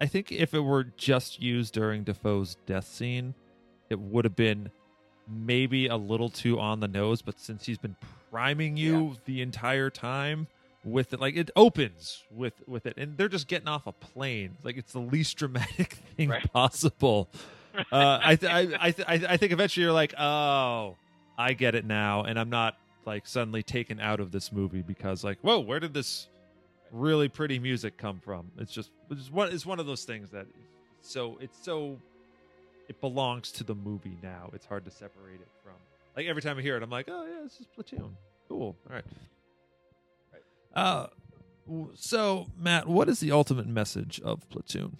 [0.00, 3.34] I think if it were just used during Dafoe's death scene,
[3.90, 4.70] it would have been
[5.28, 7.96] maybe a little too on the nose, but since he's been
[8.30, 10.46] priming you the entire time
[10.82, 14.56] with it like it opens with with it and they're just getting off a plane.
[14.62, 16.52] Like it's the least dramatic thing Right.
[16.52, 17.28] possible.
[17.92, 20.96] uh, I, th- I, I, th- I I think eventually you're like, oh,
[21.38, 22.76] I get it now, and I'm not
[23.06, 26.28] like suddenly taken out of this movie because like, whoa, where did this
[26.90, 28.50] really pretty music come from?
[28.58, 30.46] It's just it's one it's one of those things that
[31.00, 31.98] so it's so
[32.88, 34.50] it belongs to the movie now.
[34.52, 35.74] It's hard to separate it from
[36.16, 38.16] like every time I hear it, I'm like, oh yeah, this is Platoon.
[38.48, 38.76] Cool.
[38.88, 39.04] All right.
[40.74, 41.06] Uh,
[41.94, 44.96] so Matt, what is the ultimate message of Platoon?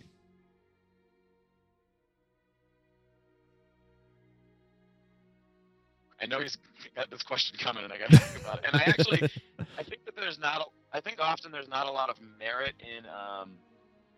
[6.23, 6.59] I know he's
[6.95, 8.65] got this question coming, and I got to think about it.
[8.67, 9.23] And I actually,
[9.79, 10.71] I think that there's not.
[10.93, 13.55] I think often there's not a lot of merit in um,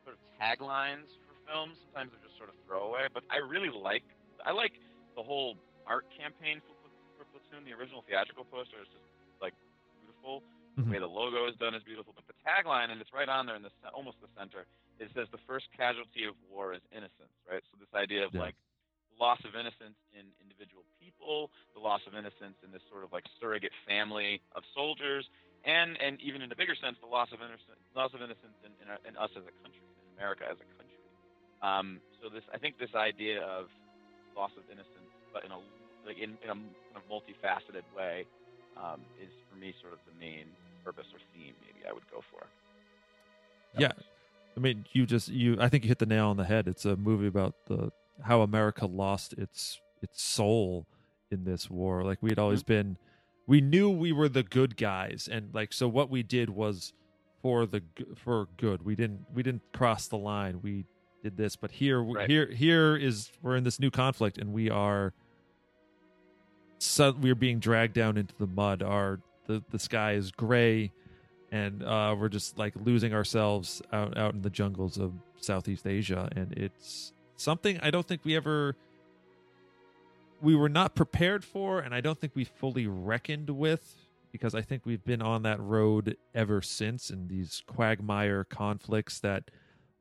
[0.04, 1.76] sort of taglines for films.
[1.90, 3.08] Sometimes they're just sort of throwaway.
[3.12, 4.04] But I really like.
[4.44, 4.72] I like
[5.14, 5.56] the whole
[5.86, 6.74] art campaign for,
[7.20, 7.68] for Platoon.
[7.68, 9.04] The original theatrical poster is just
[9.44, 9.52] like
[10.00, 10.40] beautiful.
[10.80, 10.88] Mhm.
[10.88, 12.16] The way the logo is done is beautiful.
[12.16, 14.64] But the tagline, and it's right on there in the almost the center,
[14.98, 17.32] it says the first casualty of war is innocence.
[17.44, 17.60] Right.
[17.70, 18.48] So this idea of Yeah.
[18.48, 18.56] like
[19.20, 23.24] loss of innocence in individual people, the loss of innocence in this sort of like
[23.38, 25.28] surrogate family of soldiers,
[25.64, 28.72] and and even in a bigger sense, the loss of innocence, loss of innocence in,
[28.82, 31.00] in, in us as a country, in America as a country.
[31.62, 33.66] Um, so this, I think, this idea of
[34.36, 35.58] loss of innocence, but in a
[36.06, 38.26] like in, in a kind of multifaceted way,
[38.76, 40.46] um, is for me sort of the main
[40.84, 41.54] purpose or theme.
[41.62, 42.46] Maybe I would go for.
[43.78, 43.92] Yeah.
[44.56, 45.56] I mean, you just you.
[45.60, 46.68] I think you hit the nail on the head.
[46.68, 47.92] It's a movie about the
[48.22, 50.86] how America lost its its soul
[51.30, 52.04] in this war.
[52.04, 52.98] Like we had always been,
[53.46, 56.92] we knew we were the good guys, and like so, what we did was
[57.42, 57.82] for the
[58.16, 58.84] for good.
[58.84, 60.60] We didn't we didn't cross the line.
[60.62, 60.84] We
[61.22, 62.28] did this, but here Right.
[62.30, 65.12] here here is we're in this new conflict, and we are.
[66.78, 68.82] So we're being dragged down into the mud.
[68.82, 70.92] Our the the sky is gray
[71.52, 76.28] and uh, we're just like losing ourselves out out in the jungles of Southeast Asia,
[76.34, 78.74] and it's something I don't think we ever
[80.42, 83.96] we were not prepared for, and I don't think we fully reckoned with
[84.32, 89.50] because I think we've been on that road ever since, in these quagmire conflicts that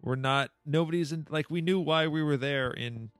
[0.02, 3.12] we're not nobody's in like we knew why we were there in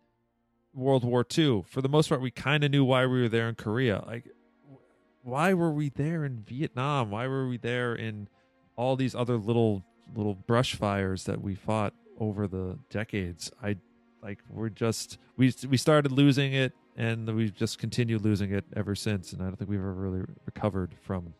[0.74, 1.63] World War II.
[1.67, 4.03] For the most part, we kind of knew why we were there in Korea.
[4.07, 4.26] Like
[5.24, 7.11] why were we there in Vietnam?
[7.11, 8.28] Why were we there in
[8.76, 9.84] all these other little
[10.15, 13.51] little brush fires that we fought over the decades?
[13.61, 13.78] I
[14.24, 16.74] like we're just we we started losing it
[17.05, 20.21] and we've just continued losing it ever since and I don't think we've ever really
[20.45, 21.33] recovered from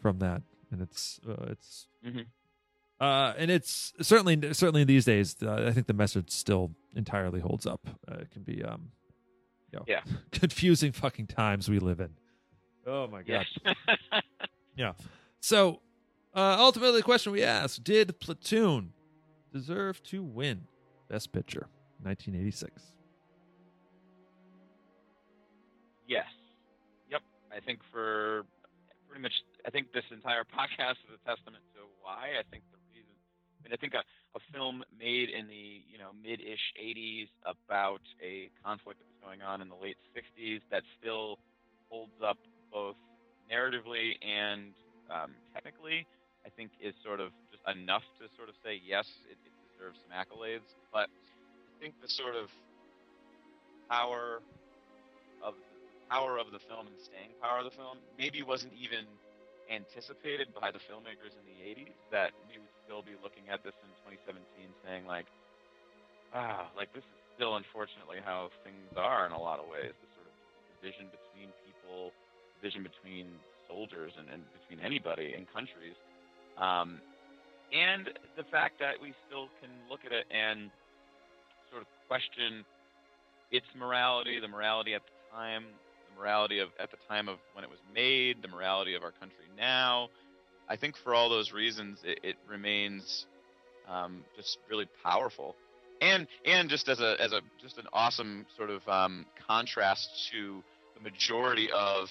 [0.00, 2.26] from that and it's uh, it's Mhm.
[3.00, 7.66] uh and it's certainly certainly these days uh, I think the message still entirely holds
[7.66, 7.80] up.
[8.10, 8.90] Uh, it can be um
[9.72, 10.02] you know, Yeah.
[10.32, 12.10] confusing fucking times we live in.
[12.86, 13.46] Oh my god.
[13.64, 13.74] Yes.
[14.76, 14.92] Yeah.
[15.40, 15.80] So,
[16.34, 18.94] uh, ultimately, the question we asked: Did Platoon
[19.52, 20.62] deserve to win
[21.10, 21.66] Best Picture,
[22.02, 22.82] 1986?
[26.12, 26.28] Yes.
[27.08, 27.22] Yep.
[27.52, 28.44] I think for
[29.08, 29.32] pretty much,
[29.66, 32.36] I think this entire podcast is a testament to why.
[32.38, 33.14] I think the reason,
[33.56, 34.04] I mean, I think a,
[34.36, 39.42] a film made in the you know mid-ish '80s about a conflict that was going
[39.42, 41.38] on in the late '60s that still
[41.88, 42.38] holds up
[42.72, 42.96] both
[43.50, 44.74] narratively and
[45.10, 46.06] um, technically,
[46.46, 49.98] I think is sort of just enough to sort of say yes, it, it deserves
[50.04, 50.68] some accolades.
[50.92, 52.48] But I think the sort of
[53.90, 54.40] power
[56.12, 57.96] power of the film and staying power of the film.
[58.20, 59.08] Maybe wasn't even
[59.72, 63.72] anticipated by the filmmakers in the 80s that we would still be looking at this
[63.80, 64.44] in 2017
[64.84, 65.24] saying like
[66.36, 69.96] ah like this is still unfortunately how things are in a lot of ways.
[69.96, 70.36] The sort of
[70.76, 72.12] division between people
[72.60, 73.32] division between
[73.64, 75.96] soldiers and, and between anybody in countries.
[76.60, 77.00] Um,
[77.72, 80.68] and the fact that we still can look at it and
[81.72, 82.68] sort of question
[83.48, 85.64] its morality the morality at the time
[86.12, 89.12] the morality of at the time of when it was made, the morality of our
[89.12, 90.08] country now.
[90.68, 93.26] I think for all those reasons, it, it remains
[93.88, 95.56] um, just really powerful,
[96.00, 100.62] and and just as a as a just an awesome sort of um, contrast to
[100.94, 102.08] the majority of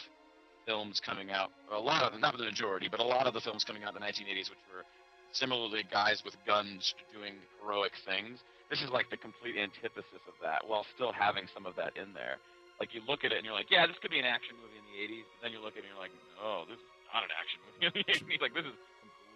[0.66, 1.49] films coming out.
[1.72, 4.02] A lot of not the majority, but a lot of the films coming out in
[4.02, 4.84] the 1980s, which were
[5.32, 8.39] similarly guys with guns doing heroic things.
[8.70, 12.14] This is like the complete antithesis of that, while still having some of that in
[12.14, 12.38] there
[12.82, 14.82] like you look at it and you're like, yeah, this could be an action movie
[14.82, 15.29] in the 80s.
[15.38, 16.09] But then you look at it and you're like,
[16.41, 18.41] no, this is not an action movie in the 80s.
[18.49, 18.73] like this is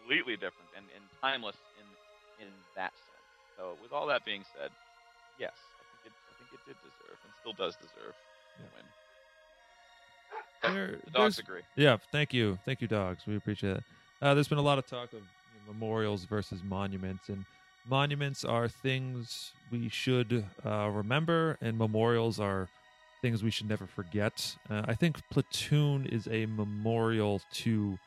[0.02, 1.86] completely different and, and timeless in
[2.42, 3.30] in that sense.
[3.54, 4.74] So with all that being said,
[5.38, 8.18] yes, I think it I think it did deserve and still does deserve
[8.58, 8.74] yeah.
[8.74, 8.86] win.
[10.66, 11.62] There, the dogs agree.
[11.78, 13.28] Yeah, thank you, thank you, dogs.
[13.30, 13.84] We appreciate it.
[14.26, 17.46] Uh, there's been a lot of talk of you know, memorials versus monuments, and
[17.86, 22.70] monuments are things we should uh, remember, and memorials are
[23.22, 24.56] things we should never forget.
[24.70, 27.98] Uh, I think Platoon is a memorial to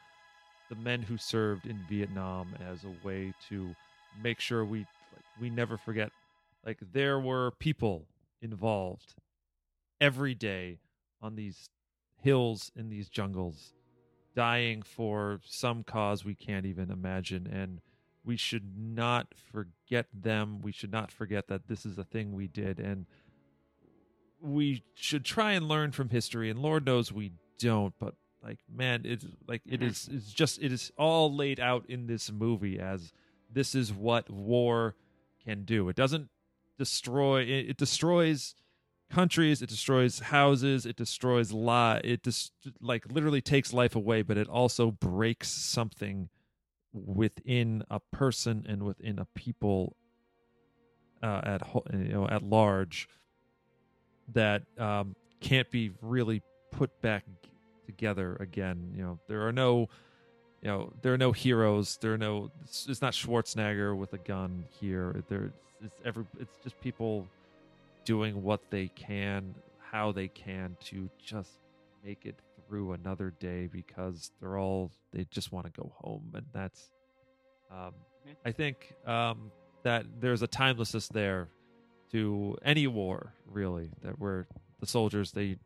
[0.69, 3.75] the men who served in Vietnam as a way to
[4.23, 6.11] make sure we like, we never forget.
[6.65, 8.07] Like there were people
[8.43, 9.15] involved
[10.01, 10.79] every day
[11.21, 11.71] on these
[12.21, 13.73] hills in these jungles
[14.35, 17.81] dying for some cause we can't even imagine and
[18.25, 22.47] we should not forget them we should not forget that this is a thing we
[22.47, 23.07] did and
[24.41, 29.03] we should try and learn from history and lord knows we don't but like man
[29.05, 29.87] it's like it Mm-hmm.
[30.17, 33.13] it's just it is all laid out in this movie as
[33.53, 34.95] this is what war
[35.45, 36.29] can do it doesn't
[36.79, 38.55] destroy it, it destroys
[39.11, 44.37] countries it destroys houses it destroys law it just like literally takes life away but
[44.37, 46.29] it also breaks something
[46.93, 49.97] within a person and within a people
[51.23, 53.09] uh, at ho- you know at large
[54.35, 57.25] that um, can't be really put back
[57.87, 58.93] together again.
[58.95, 59.89] You know, there are no,
[60.63, 61.99] you know, there are no heroes.
[62.01, 62.51] There are no.
[62.63, 65.23] It's, it's not Schwarzenegger with a gun here.
[65.29, 65.53] There,
[65.83, 66.25] it's every.
[66.39, 67.27] It's just people
[68.05, 71.59] doing what they can, how they can to just
[72.05, 76.47] make it through another day because they're all they just want to go home, and
[76.53, 76.91] that's.
[77.71, 77.93] Um.
[78.45, 79.51] I think um,
[79.85, 81.49] that there's a timelessness there
[82.13, 84.47] to any war really that where
[84.81, 85.57] the soldiers they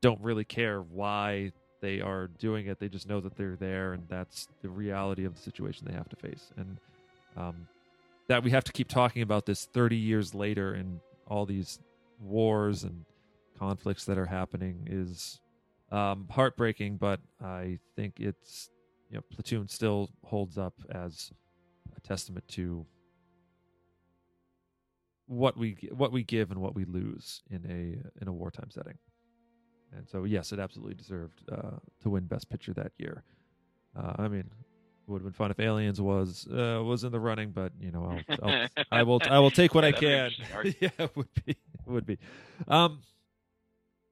[0.00, 2.78] don't really care why they are doing it.
[2.78, 6.08] They just know that they're there and that's the reality of the situation they have
[6.08, 6.50] to face.
[6.56, 6.78] And
[7.36, 7.66] um,
[8.28, 11.78] that we have to keep talking about this 30 years later and all these
[12.20, 13.04] wars and
[13.58, 15.40] conflicts that are happening is
[15.92, 18.70] um, heartbreaking but i think it's
[19.10, 21.30] you know platoon still holds up as
[21.96, 22.84] a testament to
[25.26, 28.98] what we what we give and what we lose in a in a wartime setting.
[29.96, 33.22] And so yes, it absolutely deserved uh, to win Best Picture that year.
[33.96, 37.20] Uh, I mean, it would have been fun if Aliens was uh, was in the
[37.20, 40.00] running, but you know, I'll, I'll I will I will take what Yeah, I that'd
[40.00, 40.30] be an
[40.62, 40.74] can.
[40.80, 42.18] yeah, it would be it would be.
[42.66, 43.00] Um,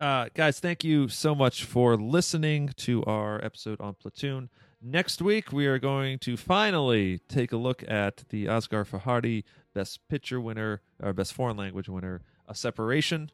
[0.01, 4.51] uh, guys, thank you so much for listening to our episode on Platoon.
[4.85, 9.45] Next week, we are going to finally take a look at the Asghar Farhadi
[9.75, 13.31] Best Picture winner or Best Foreign Language winner, A Separation.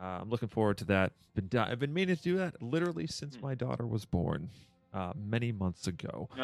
[0.00, 1.12] Uh, I'm looking forward to that.
[1.34, 3.42] Been di- I've been meaning to do that literally since Hmm.
[3.42, 4.50] my daughter was born,
[4.94, 6.28] uh, many months ago.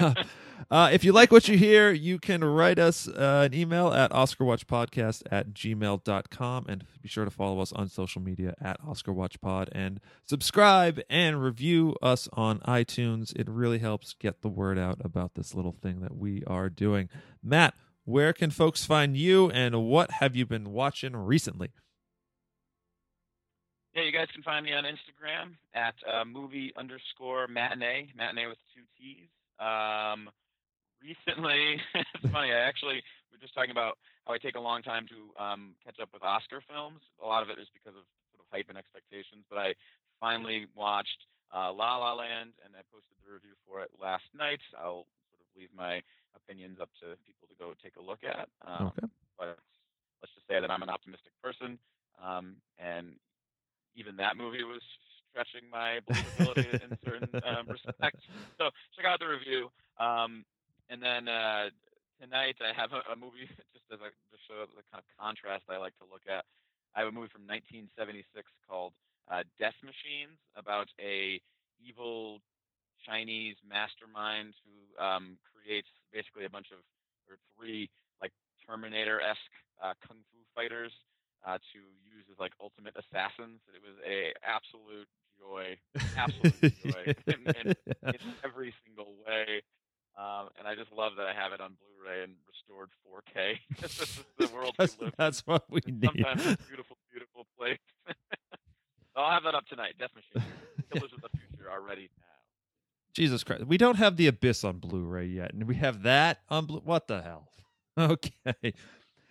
[0.00, 0.14] No.
[0.70, 4.10] uh, if you like what you hear, you can write us uh, an email at
[4.10, 10.00] OscarWatchPodcast at gmail.com and be sure to follow us on social media at OscarWatchPod and
[10.24, 13.34] subscribe and review us on iTunes.
[13.36, 17.08] It really helps get the word out about this little thing that we are doing.
[17.42, 17.74] Matt,
[18.08, 21.68] where can folks find you and what have you been watching recently?
[23.92, 28.56] Yeah, you guys can find me on Instagram at uh, movie underscore matinee, matinee with
[28.72, 29.28] two T's.
[29.60, 30.32] Um,
[31.04, 32.48] recently, it's funny.
[32.48, 35.74] I actually we were just talking about how I take a long time to um,
[35.84, 37.04] catch up with Oscar films.
[37.22, 39.44] A lot of it is because of sort of hype and expectations.
[39.50, 39.74] But I
[40.18, 44.64] finally watched uh, La La Land, and I posted the review for it last night.
[44.80, 46.00] I'll sort of leave my
[46.38, 48.48] opinions up to people to go take a look at.
[48.62, 49.06] Um, Okay.
[49.38, 49.58] But
[50.22, 51.78] let's just say that I'm an optimistic person,
[52.18, 53.14] um, and
[53.94, 54.82] even that movie was
[55.30, 58.26] stretching my believability in certain um, respects.
[58.58, 59.70] So check out the review.
[59.98, 60.44] Um,
[60.90, 61.70] and then uh,
[62.20, 65.70] tonight I have a, a movie just as a to show the kind of contrast
[65.70, 66.44] I like to look at.
[66.96, 68.26] I have a movie from 1976
[68.66, 68.92] called
[69.30, 71.38] uh, Death Machines about a
[71.78, 72.40] evil
[73.06, 76.78] Chinese mastermind who um, creates basically a bunch of
[77.28, 77.90] or three
[78.22, 78.32] like
[78.66, 80.92] Terminator-esque uh, kung fu fighters
[81.46, 83.60] uh, to use as like ultimate assassins.
[83.70, 85.78] It was a absolute joy,
[86.16, 87.66] absolute joy in, in,
[88.02, 89.62] in every single way.
[90.18, 93.54] Um, and I just love that I have it on Blu-ray and restored 4K.
[93.80, 95.14] this is the world we that's, live in.
[95.16, 96.04] that's what we need.
[96.04, 97.78] Sometimes a beautiful, beautiful place.
[99.16, 99.94] I'll have that up tonight.
[99.98, 100.42] Death Machine.
[100.92, 102.27] Killers of the Future are ready now.
[103.18, 103.66] Jesus Christ.
[103.66, 107.08] We don't have the Abyss on Blu-ray yet, and we have that on Blu- what
[107.08, 107.48] the hell?
[107.98, 108.72] Okay.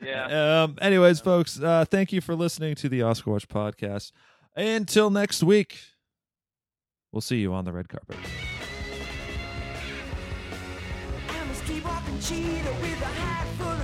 [0.04, 0.64] Yeah.
[0.64, 4.12] Um anyways, folks, uh thank you for listening to the Oscar Watch podcast.
[4.58, 5.80] Until next week.
[7.14, 8.18] We'll see you on the red carpet.
[11.30, 13.77] I'm a street-walking cheetah with a hat full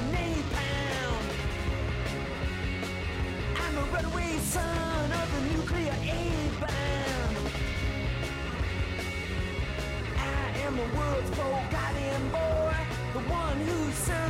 [10.76, 12.76] the world's forgotten boy,
[13.14, 14.23] the one is ended